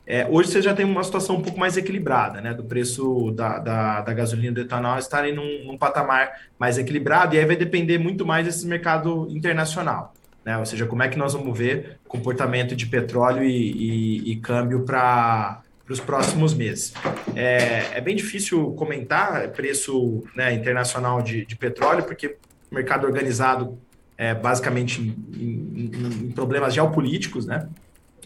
É, 0.09 0.25
hoje 0.29 0.49
você 0.49 0.61
já 0.61 0.73
tem 0.73 0.85
uma 0.85 1.03
situação 1.03 1.35
um 1.35 1.41
pouco 1.41 1.59
mais 1.59 1.75
equilibrada, 1.75 2.39
né? 2.39 2.53
Do 2.53 2.63
preço 2.63 3.31
da, 3.31 3.59
da, 3.59 4.01
da 4.01 4.13
gasolina 4.13 4.53
do 4.53 4.61
etanol 4.61 4.97
estarem 4.97 5.35
num, 5.35 5.65
num, 5.65 5.77
patamar 5.77 6.31
mais 6.57 6.77
equilibrado, 6.77 7.35
e 7.35 7.39
aí 7.39 7.45
vai 7.45 7.57
depender 7.57 7.97
muito 7.97 8.25
mais 8.25 8.45
desse 8.45 8.65
mercado 8.65 9.27
internacional. 9.29 10.13
Né? 10.45 10.57
Ou 10.57 10.65
seja, 10.65 10.85
como 10.85 11.03
é 11.03 11.09
que 11.09 11.17
nós 11.17 11.33
vamos 11.33 11.57
ver 11.57 11.99
comportamento 12.07 12.73
de 12.73 12.85
petróleo 12.85 13.43
e, 13.43 13.51
e, 13.51 14.31
e 14.31 14.35
câmbio 14.37 14.85
para 14.85 15.61
os 15.89 15.99
próximos 15.99 16.53
meses. 16.53 16.93
É, 17.35 17.97
é, 17.97 18.01
bem 18.01 18.15
difícil 18.15 18.71
comentar 18.73 19.49
preço 19.49 20.23
né, 20.35 20.53
internacional 20.53 21.21
de, 21.21 21.45
de 21.45 21.55
petróleo, 21.57 22.03
porque 22.03 22.37
o 22.71 22.75
mercado 22.75 23.05
organizado 23.05 23.77
é 24.17 24.33
basicamente 24.33 25.01
em, 25.01 25.15
em, 25.35 26.25
em 26.25 26.31
problemas 26.31 26.73
geopolíticos, 26.73 27.45
né? 27.45 27.67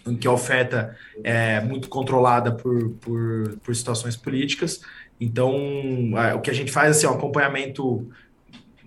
em 0.08 0.16
que 0.16 0.28
a 0.28 0.32
oferta 0.32 0.96
é 1.24 1.60
muito 1.62 1.88
controlada 1.90 2.52
por, 2.52 2.92
por, 3.02 3.58
por 3.64 3.76
situações 3.76 4.16
políticas. 4.16 4.82
Então, 5.20 5.54
o 6.36 6.42
que 6.42 6.50
a 6.50 6.54
gente 6.54 6.72
faz 6.72 6.98
assim, 6.98 7.06
é 7.06 7.10
um 7.10 7.14
acompanhamento 7.14 8.10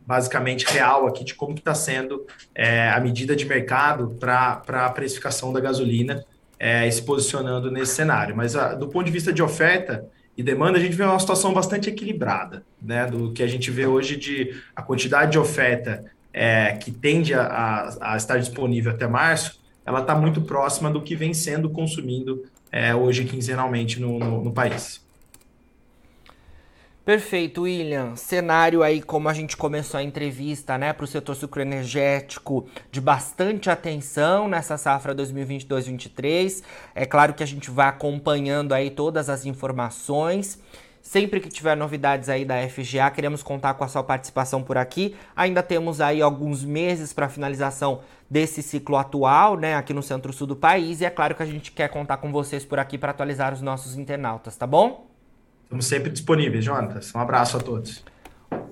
basicamente 0.07 0.67
real 0.67 1.07
aqui 1.07 1.25
de 1.25 1.35
como 1.35 1.55
está 1.55 1.75
sendo 1.75 2.27
é, 2.55 2.91
a 2.91 3.01
medida 3.01 3.35
de 3.35 3.47
mercado 3.47 4.17
para 4.19 4.61
a 4.69 4.91
precificação 4.91 5.53
da 5.53 5.61
gasolina 5.61 6.25
é, 6.59 6.91
se 6.91 7.03
posicionando 7.03 7.71
nesse 7.71 7.95
cenário. 7.95 8.37
Mas 8.37 8.57
a, 8.57 8.75
do 8.75 8.89
ponto 8.89 9.07
de 9.07 9.13
vista 9.13 9.33
de 9.33 9.43
oferta 9.43 10.05
e 10.37 10.43
demanda, 10.43 10.79
a 10.79 10.81
gente 10.81 10.97
vê 10.97 11.05
uma 11.05 11.19
situação 11.19 11.55
bastante 11.55 11.89
equilibrada, 11.89 12.65
né? 12.83 13.07
Do 13.07 13.33
que 13.33 13.43
a 13.43 13.47
gente 13.47 13.71
vê 13.71 13.87
hoje 13.87 14.17
de 14.17 14.61
a 14.75 14.83
quantidade 14.83 15.33
de 15.33 15.39
oferta 15.39 16.05
é, 16.35 16.73
que 16.73 16.91
tende 16.91 17.33
a, 17.33 17.47
a, 17.47 18.13
a 18.13 18.17
estar 18.19 18.37
disponível 18.39 18.93
até 18.93 19.07
março 19.07 19.65
ela 19.85 20.01
está 20.01 20.15
muito 20.15 20.41
próxima 20.41 20.91
do 20.91 21.03
que 21.03 21.15
vem 21.15 21.35
sendo 21.35 21.69
consumindo 21.69 22.45
é, 22.73 22.95
hoje 22.95 23.25
quinzenalmente 23.25 24.01
no, 24.01 24.19
no, 24.19 24.45
no 24.45 24.53
país. 24.53 25.05
Perfeito, 27.05 27.63
William. 27.63 28.17
Cenário 28.17 28.83
aí, 28.83 29.03
como 29.03 29.29
a 29.29 29.35
gente 29.35 29.59
começou 29.59 30.01
a 30.01 30.03
entrevista, 30.03 30.79
né, 30.79 30.95
para 30.95 31.05
o 31.05 31.07
setor 31.07 31.37
sucroenergético, 31.37 32.67
de 32.91 32.99
bastante 32.99 33.69
atenção 33.69 34.49
nessa 34.49 34.79
safra 34.79 35.15
2022-23. 35.15 36.63
É 36.95 37.05
claro 37.05 37.35
que 37.35 37.43
a 37.43 37.47
gente 37.47 37.71
vai 37.71 37.89
acompanhando 37.89 38.73
aí 38.73 38.89
todas 38.89 39.29
as 39.29 39.45
informações. 39.45 40.59
Sempre 41.05 41.39
que 41.39 41.51
tiver 41.51 41.77
novidades 41.77 42.31
aí 42.31 42.47
da 42.47 42.67
FGA, 42.67 43.11
queremos 43.11 43.43
contar 43.43 43.75
com 43.75 43.85
a 43.85 43.89
sua 43.89 44.03
participação 44.03 44.63
por 44.63 44.79
aqui. 44.79 45.15
Ainda 45.37 45.63
temos 45.63 46.01
aí 46.01 46.23
alguns 46.23 46.65
meses 46.65 47.13
para 47.13 47.29
finalização 47.29 48.01
desse 48.29 48.63
ciclo 48.63 48.97
atual, 48.97 49.55
né, 49.59 49.77
aqui 49.77 49.93
no 49.93 50.03
centro-sul 50.03 50.47
do 50.47 50.57
país. 50.57 51.03
E 51.03 51.05
é 51.05 51.11
claro 51.11 51.35
que 51.35 51.43
a 51.43 51.47
gente 51.47 51.73
quer 51.73 51.89
contar 51.89 52.17
com 52.17 52.33
vocês 52.33 52.65
por 52.65 52.79
aqui 52.79 52.97
para 52.97 53.11
atualizar 53.11 53.53
os 53.53 53.61
nossos 53.61 53.99
internautas, 53.99 54.57
tá 54.57 54.67
bom? 54.67 55.07
Estamos 55.65 55.85
sempre 55.85 56.11
disponíveis, 56.11 56.65
Jonatas. 56.65 57.15
Um 57.15 57.21
abraço 57.21 57.59
a 57.59 57.61
todos. 57.61 58.03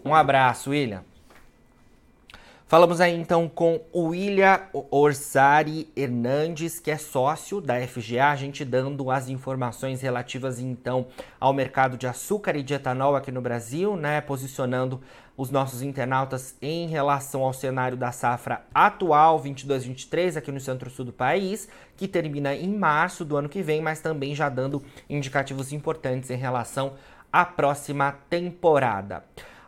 Um 0.03 0.14
abraço, 0.14 0.71
William. 0.71 1.05
Falamos 2.73 3.03
aí 3.03 3.15
então 3.15 3.51
com 3.51 3.83
o 3.93 4.05
William 4.05 4.59
Orsari 4.91 5.93
Hernandes, 5.95 6.81
que 6.81 6.91
é 6.91 6.97
sócio 6.97 7.61
da 7.61 7.79
FGA, 7.87 8.31
a 8.31 8.35
gente 8.35 8.65
dando 8.65 9.11
as 9.11 9.29
informações 9.29 10.01
relativas 10.01 10.59
então 10.59 11.07
ao 11.39 11.53
mercado 11.53 11.99
de 11.99 12.07
açúcar 12.07 12.57
e 12.57 12.63
de 12.63 12.73
etanol 12.73 13.15
aqui 13.15 13.31
no 13.31 13.43
Brasil, 13.43 13.95
né, 13.95 14.23
posicionando 14.23 15.03
os 15.37 15.51
nossos 15.51 15.83
internautas 15.83 16.57
em 16.63 16.89
relação 16.89 17.43
ao 17.43 17.53
cenário 17.53 17.95
da 17.95 18.11
safra 18.11 18.65
atual 18.75 19.39
22-23 19.39 20.39
aqui 20.39 20.51
no 20.51 20.59
centro-sul 20.59 21.05
do 21.05 21.13
país, 21.13 21.69
que 21.95 22.09
termina 22.09 22.55
em 22.55 22.75
março 22.75 23.23
do 23.23 23.37
ano 23.37 23.51
que 23.51 23.61
vem, 23.61 23.83
mas 23.83 24.01
também 24.01 24.35
já 24.35 24.49
dando 24.49 24.83
indicativos 25.11 25.75
importantes 25.75 26.31
em 26.31 26.37
relação 26.37 26.95
à 27.31 27.45
próxima 27.45 28.13
temporada. 28.31 29.23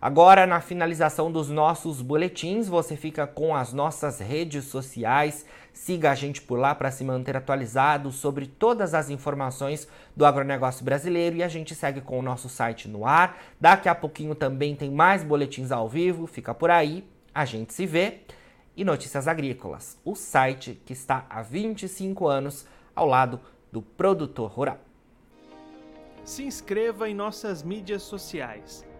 Agora, 0.04 0.46
na 0.46 0.60
finalização 0.60 1.32
dos 1.32 1.48
nossos 1.48 2.02
boletins, 2.02 2.68
você 2.68 2.94
fica 2.94 3.26
com 3.26 3.56
as 3.56 3.72
nossas 3.72 4.20
redes 4.20 4.66
sociais. 4.66 5.46
Siga 5.72 6.10
a 6.10 6.14
gente 6.14 6.42
por 6.42 6.58
lá 6.58 6.74
para 6.74 6.90
se 6.90 7.02
manter 7.02 7.34
atualizado 7.38 8.12
sobre 8.12 8.46
todas 8.46 8.92
as 8.92 9.08
informações 9.08 9.88
do 10.14 10.26
agronegócio 10.26 10.84
brasileiro 10.84 11.36
e 11.36 11.42
a 11.42 11.48
gente 11.48 11.74
segue 11.74 12.02
com 12.02 12.18
o 12.18 12.22
nosso 12.22 12.50
site 12.50 12.86
no 12.86 13.06
ar. 13.06 13.38
Daqui 13.58 13.88
a 13.88 13.94
pouquinho 13.94 14.34
também 14.34 14.76
tem 14.76 14.90
mais 14.90 15.24
boletins 15.24 15.72
ao 15.72 15.88
vivo, 15.88 16.26
fica 16.26 16.52
por 16.52 16.70
aí. 16.70 17.02
A 17.34 17.46
gente 17.46 17.72
se 17.72 17.86
vê. 17.86 18.18
E 18.76 18.84
Notícias 18.84 19.26
Agrícolas, 19.26 19.98
o 20.04 20.14
site 20.14 20.78
que 20.84 20.92
está 20.92 21.24
há 21.30 21.40
25 21.40 22.28
anos 22.28 22.66
ao 22.94 23.06
lado 23.06 23.40
do 23.72 23.80
produtor 23.80 24.50
rural. 24.50 24.80
Se 26.22 26.44
inscreva 26.44 27.08
em 27.08 27.14
nossas 27.14 27.62
mídias 27.62 28.02
sociais 28.02 28.84